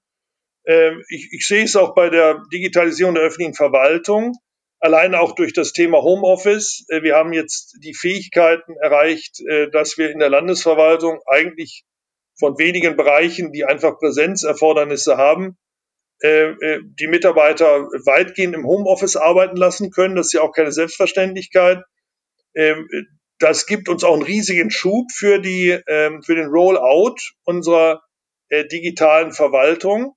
Ähm, 0.66 1.04
ich, 1.10 1.30
ich 1.32 1.46
sehe 1.46 1.66
es 1.66 1.76
auch 1.76 1.94
bei 1.94 2.10
der 2.10 2.42
Digitalisierung 2.54 3.16
der 3.16 3.24
öffentlichen 3.24 3.54
Verwaltung 3.54 4.34
allein 4.84 5.16
auch 5.16 5.34
durch 5.34 5.54
das 5.54 5.72
Thema 5.72 6.02
Homeoffice. 6.02 6.86
Äh, 6.90 7.04
wir 7.04 7.16
haben 7.16 7.32
jetzt 7.34 7.78
die 7.82 7.94
Fähigkeiten 7.94 8.76
erreicht, 8.82 9.40
äh, 9.48 9.72
dass 9.72 9.98
wir 9.98 10.12
in 10.12 10.20
der 10.20 10.30
Landesverwaltung 10.30 11.22
eigentlich 11.26 11.86
von 12.38 12.58
wenigen 12.58 12.98
Bereichen, 12.98 13.54
die 13.54 13.64
einfach 13.64 13.98
Präsenzerfordernisse 13.98 15.16
haben, 15.16 15.58
äh, 16.20 16.54
die 17.00 17.08
Mitarbeiter 17.08 17.84
weitgehend 18.06 18.56
im 18.56 18.68
Homeoffice 18.68 19.16
arbeiten 19.16 19.56
lassen 19.56 19.90
können. 19.90 20.16
Das 20.16 20.28
ist 20.28 20.34
ja 20.34 20.42
auch 20.42 20.52
keine 20.52 20.74
Selbstverständlichkeit. 20.74 21.82
Ähm, 22.54 22.90
das 23.40 23.66
gibt 23.66 23.88
uns 23.88 24.04
auch 24.04 24.14
einen 24.14 24.24
riesigen 24.24 24.70
Schub 24.70 25.12
für 25.14 25.40
die, 25.40 25.78
ähm, 25.88 26.24
für 26.24 26.36
den 26.36 26.48
Rollout 26.48 27.16
unserer 27.46 28.02
digitalen 28.72 29.32
Verwaltung. 29.32 30.14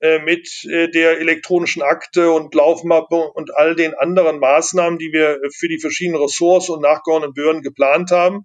Äh, 0.00 0.18
mit 0.18 0.62
äh, 0.64 0.90
der 0.90 1.20
elektronischen 1.20 1.80
Akte 1.80 2.30
und 2.30 2.54
Laufmappe 2.54 3.16
und 3.16 3.56
all 3.56 3.74
den 3.74 3.94
anderen 3.94 4.38
Maßnahmen, 4.40 4.98
die 4.98 5.10
wir 5.10 5.40
für 5.56 5.68
die 5.68 5.80
verschiedenen 5.80 6.20
Ressorts 6.20 6.68
und 6.68 6.82
nachgeordneten 6.82 7.32
Behörden 7.32 7.62
geplant 7.62 8.10
haben. 8.10 8.44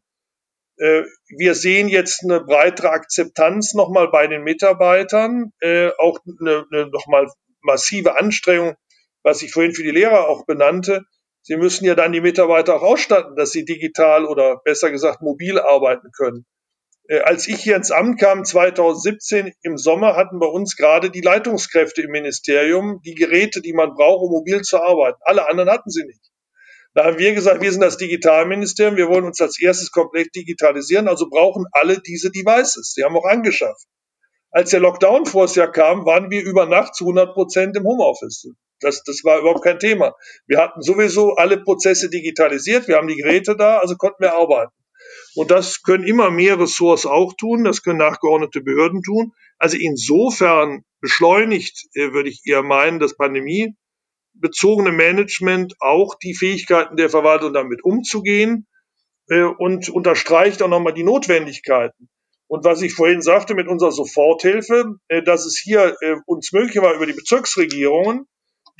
Äh, 0.77 1.03
wir 1.27 1.53
sehen 1.55 1.89
jetzt 1.89 2.23
eine 2.23 2.39
breitere 2.39 2.91
Akzeptanz 2.91 3.73
nochmal 3.73 4.07
bei 4.09 4.27
den 4.27 4.43
Mitarbeitern, 4.43 5.51
auch 5.97 6.19
eine, 6.39 6.65
eine 6.71 6.87
nochmal 6.89 7.27
massive 7.61 8.17
Anstrengung, 8.17 8.75
was 9.21 9.41
ich 9.41 9.51
vorhin 9.51 9.73
für 9.73 9.83
die 9.83 9.91
Lehrer 9.91 10.29
auch 10.29 10.45
benannte. 10.45 11.01
Sie 11.41 11.57
müssen 11.57 11.83
ja 11.83 11.95
dann 11.95 12.13
die 12.13 12.21
Mitarbeiter 12.21 12.77
auch 12.77 12.81
ausstatten, 12.81 13.35
dass 13.35 13.51
sie 13.51 13.65
digital 13.65 14.25
oder 14.25 14.61
besser 14.63 14.89
gesagt 14.89 15.21
mobil 15.21 15.59
arbeiten 15.59 16.11
können. 16.15 16.45
Äh, 17.07 17.19
als 17.19 17.47
ich 17.47 17.61
hier 17.61 17.75
ins 17.75 17.91
Amt 17.91 18.19
kam, 18.19 18.45
2017 18.45 19.53
im 19.63 19.77
Sommer, 19.77 20.15
hatten 20.15 20.39
bei 20.39 20.47
uns 20.47 20.75
gerade 20.75 21.09
die 21.09 21.21
Leitungskräfte 21.21 22.01
im 22.01 22.11
Ministerium 22.11 23.01
die 23.03 23.15
Geräte, 23.15 23.61
die 23.61 23.73
man 23.73 23.93
braucht, 23.93 24.23
um 24.23 24.31
mobil 24.31 24.61
zu 24.61 24.81
arbeiten. 24.81 25.17
Alle 25.21 25.49
anderen 25.49 25.69
hatten 25.69 25.89
sie 25.89 26.03
nicht. 26.03 26.31
Da 26.93 27.05
haben 27.05 27.17
wir 27.17 27.33
gesagt, 27.33 27.61
wir 27.61 27.71
sind 27.71 27.81
das 27.81 27.97
Digitalministerium, 27.97 28.97
wir 28.97 29.07
wollen 29.07 29.23
uns 29.23 29.39
als 29.39 29.59
erstes 29.61 29.91
komplett 29.91 30.35
digitalisieren, 30.35 31.07
also 31.07 31.29
brauchen 31.29 31.65
alle 31.71 32.01
diese 32.01 32.31
Devices. 32.31 32.93
Die 32.97 33.03
haben 33.03 33.15
auch 33.15 33.25
angeschafft. 33.25 33.87
Als 34.51 34.71
der 34.71 34.81
Lockdown 34.81 35.25
vor 35.25 35.45
das 35.45 35.55
Jahr 35.55 35.71
kam, 35.71 36.05
waren 36.05 36.29
wir 36.29 36.43
über 36.43 36.65
Nacht 36.65 36.95
zu 36.95 37.05
100 37.05 37.33
Prozent 37.33 37.77
im 37.77 37.85
Homeoffice. 37.85 38.49
Das, 38.81 39.03
das 39.03 39.23
war 39.23 39.39
überhaupt 39.39 39.63
kein 39.63 39.79
Thema. 39.79 40.15
Wir 40.47 40.57
hatten 40.57 40.81
sowieso 40.81 41.35
alle 41.35 41.63
Prozesse 41.63 42.09
digitalisiert, 42.09 42.89
wir 42.89 42.97
haben 42.97 43.07
die 43.07 43.15
Geräte 43.15 43.55
da, 43.55 43.77
also 43.77 43.95
konnten 43.95 44.23
wir 44.23 44.35
arbeiten. 44.35 44.73
Und 45.35 45.51
das 45.51 45.81
können 45.81 46.03
immer 46.03 46.29
mehr 46.29 46.59
Ressorts 46.59 47.05
auch 47.05 47.33
tun, 47.33 47.63
das 47.63 47.83
können 47.83 47.99
nachgeordnete 47.99 48.61
Behörden 48.61 49.01
tun. 49.01 49.33
Also 49.57 49.77
insofern 49.77 50.83
beschleunigt, 50.99 51.87
äh, 51.93 52.11
würde 52.13 52.29
ich 52.29 52.41
eher 52.45 52.63
meinen, 52.63 52.99
das 52.99 53.15
pandemiebezogene 53.15 54.91
Management 54.91 55.75
auch 55.79 56.15
die 56.15 56.33
Fähigkeiten 56.33 56.97
der 56.97 57.09
Verwaltung 57.09 57.53
damit 57.53 57.83
umzugehen 57.83 58.67
äh, 59.27 59.43
und 59.43 59.89
unterstreicht 59.89 60.61
auch 60.61 60.69
nochmal 60.69 60.93
die 60.93 61.03
Notwendigkeiten. 61.03 62.09
Und 62.47 62.65
was 62.65 62.81
ich 62.81 62.93
vorhin 62.93 63.21
sagte 63.21 63.55
mit 63.55 63.69
unserer 63.69 63.93
Soforthilfe, 63.93 64.95
äh, 65.07 65.23
dass 65.23 65.45
es 65.45 65.57
hier 65.57 65.95
uns 66.25 66.51
möglich 66.51 66.81
war, 66.81 66.93
über 66.93 67.05
die 67.05 67.13
Bezirksregierungen 67.13 68.27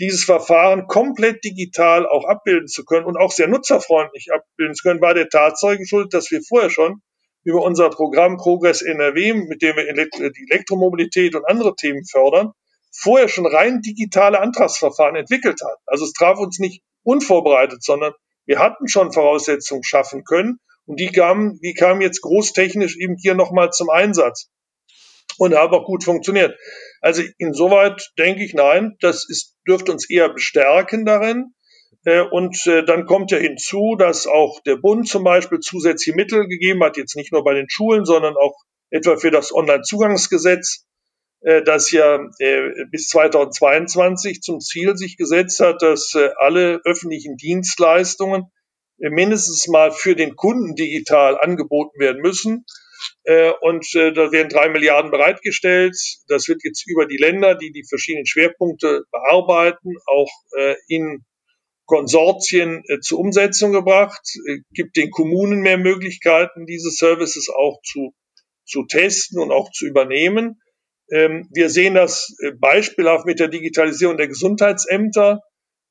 dieses 0.01 0.23
Verfahren 0.23 0.87
komplett 0.87 1.43
digital 1.43 2.07
auch 2.07 2.25
abbilden 2.25 2.67
zu 2.67 2.83
können 2.83 3.05
und 3.05 3.17
auch 3.17 3.31
sehr 3.31 3.47
nutzerfreundlich 3.47 4.33
abbilden 4.33 4.73
zu 4.73 4.81
können, 4.81 4.99
war 4.99 5.13
der 5.13 5.29
Tatsache 5.29 5.77
geschuldet, 5.77 6.15
dass 6.15 6.31
wir 6.31 6.41
vorher 6.41 6.71
schon 6.71 7.01
über 7.43 7.61
unser 7.61 7.89
Programm 7.89 8.37
Progress 8.37 8.81
NRW, 8.81 9.33
mit 9.33 9.61
dem 9.61 9.75
wir 9.75 10.31
die 10.31 10.47
Elektromobilität 10.49 11.35
und 11.35 11.47
andere 11.47 11.75
Themen 11.75 12.03
fördern, 12.03 12.51
vorher 12.91 13.27
schon 13.27 13.45
rein 13.45 13.81
digitale 13.81 14.39
Antragsverfahren 14.39 15.15
entwickelt 15.15 15.61
hatten. 15.63 15.81
Also 15.85 16.05
es 16.05 16.13
traf 16.13 16.39
uns 16.39 16.57
nicht 16.57 16.83
unvorbereitet, 17.03 17.83
sondern 17.83 18.13
wir 18.45 18.57
hatten 18.57 18.87
schon 18.87 19.13
Voraussetzungen 19.13 19.83
schaffen 19.83 20.23
können 20.23 20.57
und 20.85 20.99
die 20.99 21.11
kamen, 21.11 21.59
die 21.61 21.73
kamen 21.73 22.01
jetzt 22.01 22.21
großtechnisch 22.21 22.97
eben 22.97 23.17
hier 23.21 23.35
nochmal 23.35 23.69
zum 23.69 23.91
Einsatz 23.91 24.49
und 25.37 25.55
haben 25.55 25.73
auch 25.73 25.85
gut 25.85 26.03
funktioniert. 26.03 26.57
Also 27.01 27.23
insoweit 27.37 28.11
denke 28.17 28.43
ich, 28.43 28.53
nein, 28.53 28.95
das 28.99 29.27
ist, 29.27 29.55
dürfte 29.67 29.91
uns 29.91 30.09
eher 30.09 30.29
bestärken 30.29 31.05
darin. 31.05 31.53
Äh, 32.05 32.21
und 32.21 32.65
äh, 32.67 32.83
dann 32.83 33.05
kommt 33.05 33.31
ja 33.31 33.37
hinzu, 33.37 33.95
dass 33.97 34.27
auch 34.27 34.59
der 34.63 34.77
Bund 34.77 35.07
zum 35.07 35.23
Beispiel 35.23 35.59
zusätzliche 35.59 36.15
Mittel 36.15 36.47
gegeben 36.47 36.83
hat, 36.83 36.97
jetzt 36.97 37.15
nicht 37.15 37.31
nur 37.31 37.43
bei 37.43 37.53
den 37.53 37.69
Schulen, 37.69 38.05
sondern 38.05 38.35
auch 38.35 38.55
etwa 38.89 39.17
für 39.17 39.31
das 39.31 39.53
Onlinezugangsgesetz, 39.53 40.85
äh, 41.41 41.61
das 41.63 41.91
ja 41.91 42.19
bis 42.91 43.07
2022 43.09 44.41
zum 44.41 44.59
Ziel 44.59 44.97
sich 44.97 45.17
gesetzt 45.17 45.59
hat, 45.59 45.81
dass 45.81 46.13
alle 46.37 46.81
öffentlichen 46.85 47.37
Dienstleistungen 47.37 48.51
mindestens 48.97 49.67
mal 49.67 49.91
für 49.91 50.15
den 50.15 50.35
Kunden 50.35 50.75
digital 50.75 51.39
angeboten 51.39 51.99
werden 51.99 52.21
müssen. 52.21 52.65
Äh, 53.23 53.51
und 53.61 53.85
äh, 53.95 54.11
da 54.13 54.31
werden 54.31 54.49
drei 54.49 54.69
Milliarden 54.69 55.11
bereitgestellt. 55.11 55.95
Das 56.27 56.47
wird 56.47 56.63
jetzt 56.63 56.87
über 56.87 57.05
die 57.05 57.17
Länder, 57.17 57.55
die 57.55 57.71
die 57.71 57.85
verschiedenen 57.87 58.25
Schwerpunkte 58.25 59.03
bearbeiten, 59.11 59.95
auch 60.07 60.31
äh, 60.57 60.75
in 60.87 61.23
Konsortien 61.85 62.83
zur 63.01 63.19
Umsetzung 63.19 63.73
gebracht, 63.73 64.21
gibt 64.71 64.95
den 64.95 65.11
Kommunen 65.11 65.59
mehr 65.59 65.77
Möglichkeiten, 65.77 66.65
diese 66.65 66.89
Services 66.89 67.49
auch 67.49 67.81
zu, 67.83 68.13
zu 68.65 68.85
testen 68.85 69.41
und 69.41 69.51
auch 69.51 69.69
zu 69.71 69.87
übernehmen. 69.87 70.61
Ähm, 71.11 71.49
wir 71.51 71.69
sehen 71.69 71.95
das 71.95 72.33
beispielhaft 72.61 73.25
mit 73.25 73.41
der 73.41 73.49
Digitalisierung 73.49 74.15
der 74.15 74.29
Gesundheitsämter. 74.29 75.41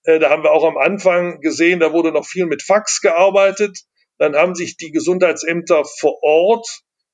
Da 0.04 0.30
haben 0.30 0.42
wir 0.42 0.52
auch 0.52 0.64
am 0.64 0.78
Anfang 0.78 1.40
gesehen, 1.40 1.80
da 1.80 1.92
wurde 1.92 2.12
noch 2.12 2.24
viel 2.24 2.46
mit 2.46 2.62
Fax 2.62 3.02
gearbeitet. 3.02 3.80
Dann 4.16 4.34
haben 4.34 4.54
sich 4.54 4.78
die 4.78 4.92
Gesundheitsämter 4.92 5.84
vor 5.84 6.22
Ort 6.22 6.66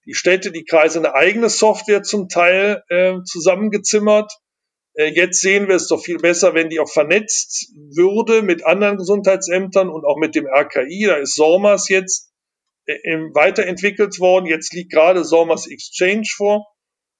die 0.06 0.14
Städte, 0.14 0.52
die 0.52 0.64
Kreise 0.64 0.98
eine 0.98 1.14
eigene 1.14 1.48
Software 1.48 2.02
zum 2.02 2.28
Teil 2.28 2.82
äh, 2.88 3.16
zusammengezimmert. 3.24 4.32
Äh, 4.94 5.12
jetzt 5.14 5.40
sehen 5.40 5.68
wir 5.68 5.74
es 5.74 5.88
doch 5.88 6.02
viel 6.02 6.18
besser, 6.18 6.54
wenn 6.54 6.70
die 6.70 6.80
auch 6.80 6.90
vernetzt 6.90 7.72
würde 7.94 8.42
mit 8.42 8.64
anderen 8.64 8.96
Gesundheitsämtern 8.96 9.88
und 9.88 10.04
auch 10.04 10.16
mit 10.16 10.34
dem 10.34 10.46
RKI. 10.46 11.06
Da 11.06 11.16
ist 11.16 11.34
SORMAS 11.34 11.88
jetzt 11.88 12.32
äh, 12.86 12.94
weiterentwickelt 13.34 14.20
worden. 14.20 14.46
Jetzt 14.46 14.72
liegt 14.72 14.92
gerade 14.92 15.24
SORMAS 15.24 15.68
Exchange 15.68 16.28
vor. 16.36 16.66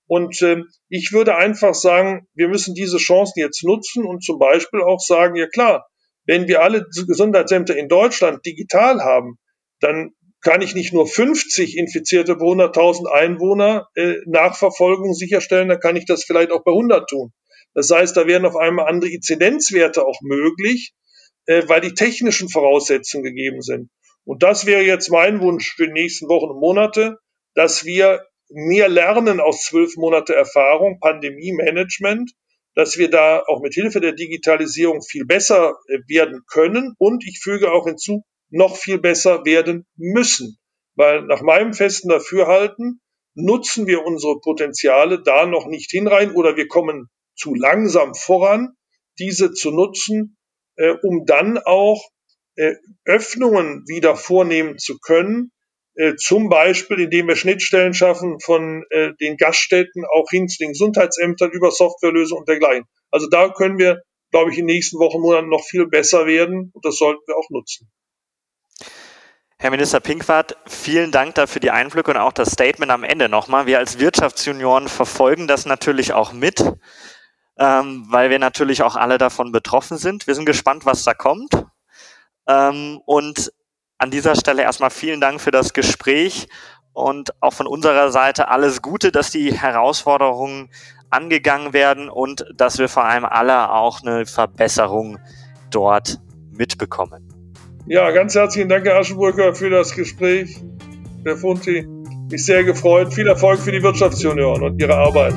Und 0.09 0.41
äh, 0.43 0.63
ich 0.89 1.13
würde 1.13 1.35
einfach 1.35 1.75
sagen, 1.75 2.29
wir 2.35 2.49
müssen 2.49 2.75
diese 2.75 2.99
Chancen 2.99 3.41
jetzt 3.41 3.65
nutzen 3.65 4.05
und 4.05 4.23
zum 4.23 4.39
Beispiel 4.39 4.81
auch 4.81 5.01
sagen, 5.01 5.35
ja 5.35 5.49
klar, 5.49 5.87
wenn 6.25 6.47
wir 6.47 6.63
alle 6.63 6.85
Gesundheitsämter 7.07 7.77
in 7.77 7.89
Deutschland 7.89 8.47
digital 8.47 9.01
haben, 9.01 9.39
dann 9.81 10.13
kann 10.43 10.63
ich 10.63 10.75
nicht 10.75 10.93
nur 10.93 11.07
50 11.07 11.77
Infizierte 11.77 12.37
pro 12.37 12.53
100.000 12.53 13.07
Einwohner 13.11 13.89
äh, 13.95 14.17
Nachverfolgung 14.27 15.15
sicherstellen, 15.15 15.69
dann 15.69 15.81
kann 15.81 15.97
ich 15.97 16.07
das 16.07 16.25
vielleicht 16.25 16.53
auch 16.53 16.63
bei 16.65 16.73
100 16.73 17.09
tun. 17.09 17.33
Das 17.75 17.91
heißt, 17.91 18.17
da 18.17 18.27
werden 18.27 18.47
auf 18.47 18.57
einmal 18.57 18.89
andere 18.89 19.11
Inzidenzwerte 19.11 20.07
auch 20.07 20.21
möglich, 20.23 20.95
äh, 21.47 21.63
weil 21.67 21.81
die 21.81 21.95
technischen 21.95 22.49
Voraussetzungen 22.49 23.25
gegeben 23.25 23.63
sind. 23.63 23.91
Und 24.25 24.43
das 24.43 24.67
wäre 24.67 24.83
jetzt 24.83 25.11
mein 25.11 25.41
Wunsch 25.41 25.75
für 25.77 25.87
die 25.87 25.93
nächsten 25.93 26.29
Wochen 26.29 26.51
und 26.51 26.61
Monate, 26.61 27.19
dass 27.55 27.85
wir 27.85 28.27
mehr 28.49 28.89
lernen 28.89 29.41
aus 29.41 29.65
zwölf 29.65 29.97
Monate 29.97 30.35
Erfahrung, 30.35 31.01
Pandemie-Management, 31.01 32.33
dass 32.75 32.99
wir 32.99 33.11
da 33.11 33.43
auch 33.47 33.63
mit 33.63 33.75
Hilfe 33.75 34.01
der 34.01 34.13
Digitalisierung 34.13 35.03
viel 35.03 35.25
besser 35.25 35.77
äh, 35.89 35.99
werden 36.09 36.43
können 36.47 36.95
und 36.99 37.25
ich 37.27 37.41
füge 37.43 37.73
auch 37.73 37.87
hinzu, 37.87 38.23
noch 38.51 38.77
viel 38.77 38.99
besser 38.99 39.45
werden 39.45 39.87
müssen. 39.97 40.59
Weil 40.95 41.23
nach 41.23 41.43
meinem 41.43 41.75
festen 41.75 42.09
Dafürhalten 42.09 43.01
nutzen 43.35 43.87
wir 43.87 44.05
unsere 44.05 44.41
Potenziale 44.41 45.23
da 45.23 45.47
noch 45.47 45.67
nicht 45.67 45.91
hinrein 45.91 46.33
oder 46.33 46.57
wir 46.57 46.69
kommen 46.69 47.09
zu 47.37 47.55
langsam 47.55 48.15
voran, 48.15 48.75
diese 49.19 49.53
zu 49.53 49.71
nutzen, 49.71 50.37
äh, 50.77 50.95
um 51.03 51.27
dann 51.27 51.59
auch 51.59 52.09
äh, 52.57 52.75
Öffnungen 53.05 53.85
wieder 53.87 54.17
vornehmen 54.17 54.79
zu 54.79 54.99
können, 54.99 55.53
äh, 55.95 56.15
zum 56.17 56.49
Beispiel 56.49 57.01
indem 57.01 57.29
wir 57.29 57.37
Schnittstellen 57.37 57.95
schaffen 57.95 58.41
von 58.41 58.85
äh, 58.91 59.13
den 59.21 59.37
Gaststätten 59.37 60.05
auch 60.07 60.29
hin 60.31 60.49
zu 60.49 60.59
den 60.59 60.71
Gesundheitsämtern 60.71 61.51
über 61.51 61.71
Softwarelösungen 61.71 62.41
und 62.41 62.49
dergleichen. 62.49 62.87
Also 63.11 63.29
da 63.29 63.51
können 63.51 63.79
wir, 63.79 64.03
glaube 64.31 64.51
ich, 64.51 64.59
in 64.59 64.67
den 64.67 64.75
nächsten 64.75 64.99
Wochen, 64.99 65.21
Monaten 65.21 65.49
noch 65.49 65.65
viel 65.65 65.87
besser 65.87 66.27
werden 66.27 66.71
und 66.73 66.85
das 66.85 66.97
sollten 66.97 67.23
wir 67.27 67.37
auch 67.37 67.51
nutzen. 67.51 67.91
Herr 69.59 69.71
Minister 69.71 70.01
Pinkwart, 70.01 70.55
vielen 70.67 71.13
Dank 71.13 71.35
dafür 71.37 71.61
die 71.61 71.71
Einblicke 71.71 72.11
und 72.11 72.19
auch 72.19 72.35
das 72.35 72.51
Statement 72.51 72.93
am 72.93 73.05
Ende 73.05 73.31
nochmal. 73.31 73.65
Wir 73.65 73.79
als 73.79 73.99
Wirtschaftsjunioren 73.99 74.87
verfolgen 74.87 75.49
das 75.49 75.65
natürlich 75.65 76.13
auch 76.13 76.35
mit, 76.35 76.61
ähm, 77.59 78.05
weil 78.11 78.29
wir 78.29 78.39
natürlich 78.39 78.83
auch 78.83 78.97
alle 78.97 79.17
davon 79.17 79.53
betroffen 79.53 79.97
sind. 79.97 80.27
Wir 80.27 80.35
sind 80.35 80.45
gespannt, 80.45 80.85
was 80.85 81.05
da 81.05 81.15
kommt. 81.15 81.65
Ähm, 82.47 83.01
und 83.07 83.51
an 83.97 84.11
dieser 84.11 84.37
Stelle 84.37 84.61
erstmal 84.61 84.91
vielen 84.91 85.23
Dank 85.23 85.41
für 85.41 85.53
das 85.53 85.73
Gespräch 85.73 86.49
und 86.93 87.31
auch 87.43 87.55
von 87.55 87.67
unserer 87.67 88.11
Seite 88.11 88.49
alles 88.49 88.83
Gute, 88.83 89.11
dass 89.11 89.31
die 89.31 89.55
Herausforderungen 89.55 90.71
angegangen 91.09 91.73
werden 91.73 92.11
und 92.11 92.45
dass 92.55 92.77
wir 92.77 92.91
vor 92.91 93.07
allem 93.07 93.25
alle 93.25 93.71
auch 93.73 94.03
eine 94.03 94.27
Verbesserung 94.27 95.19
dort 95.71 96.21
mitbekommen. 96.51 97.36
Ja, 97.89 98.11
ganz 98.11 98.35
herzlichen 98.35 98.69
Dank, 98.69 98.85
Herr 98.85 98.99
Aschenbrücker, 98.99 99.55
für 99.55 99.71
das 99.71 99.95
Gespräch. 99.95 100.57
Herr 101.25 101.37
Funti, 101.37 101.87
mich 102.31 102.45
sehr 102.45 102.65
gefreut. 102.65 103.15
Viel 103.15 103.29
Erfolg 103.29 103.61
für 103.61 103.71
die 103.71 103.81
Wirtschaftsunion 103.81 104.61
und 104.61 104.83
Ihre 104.83 104.97
Arbeit. 104.97 105.35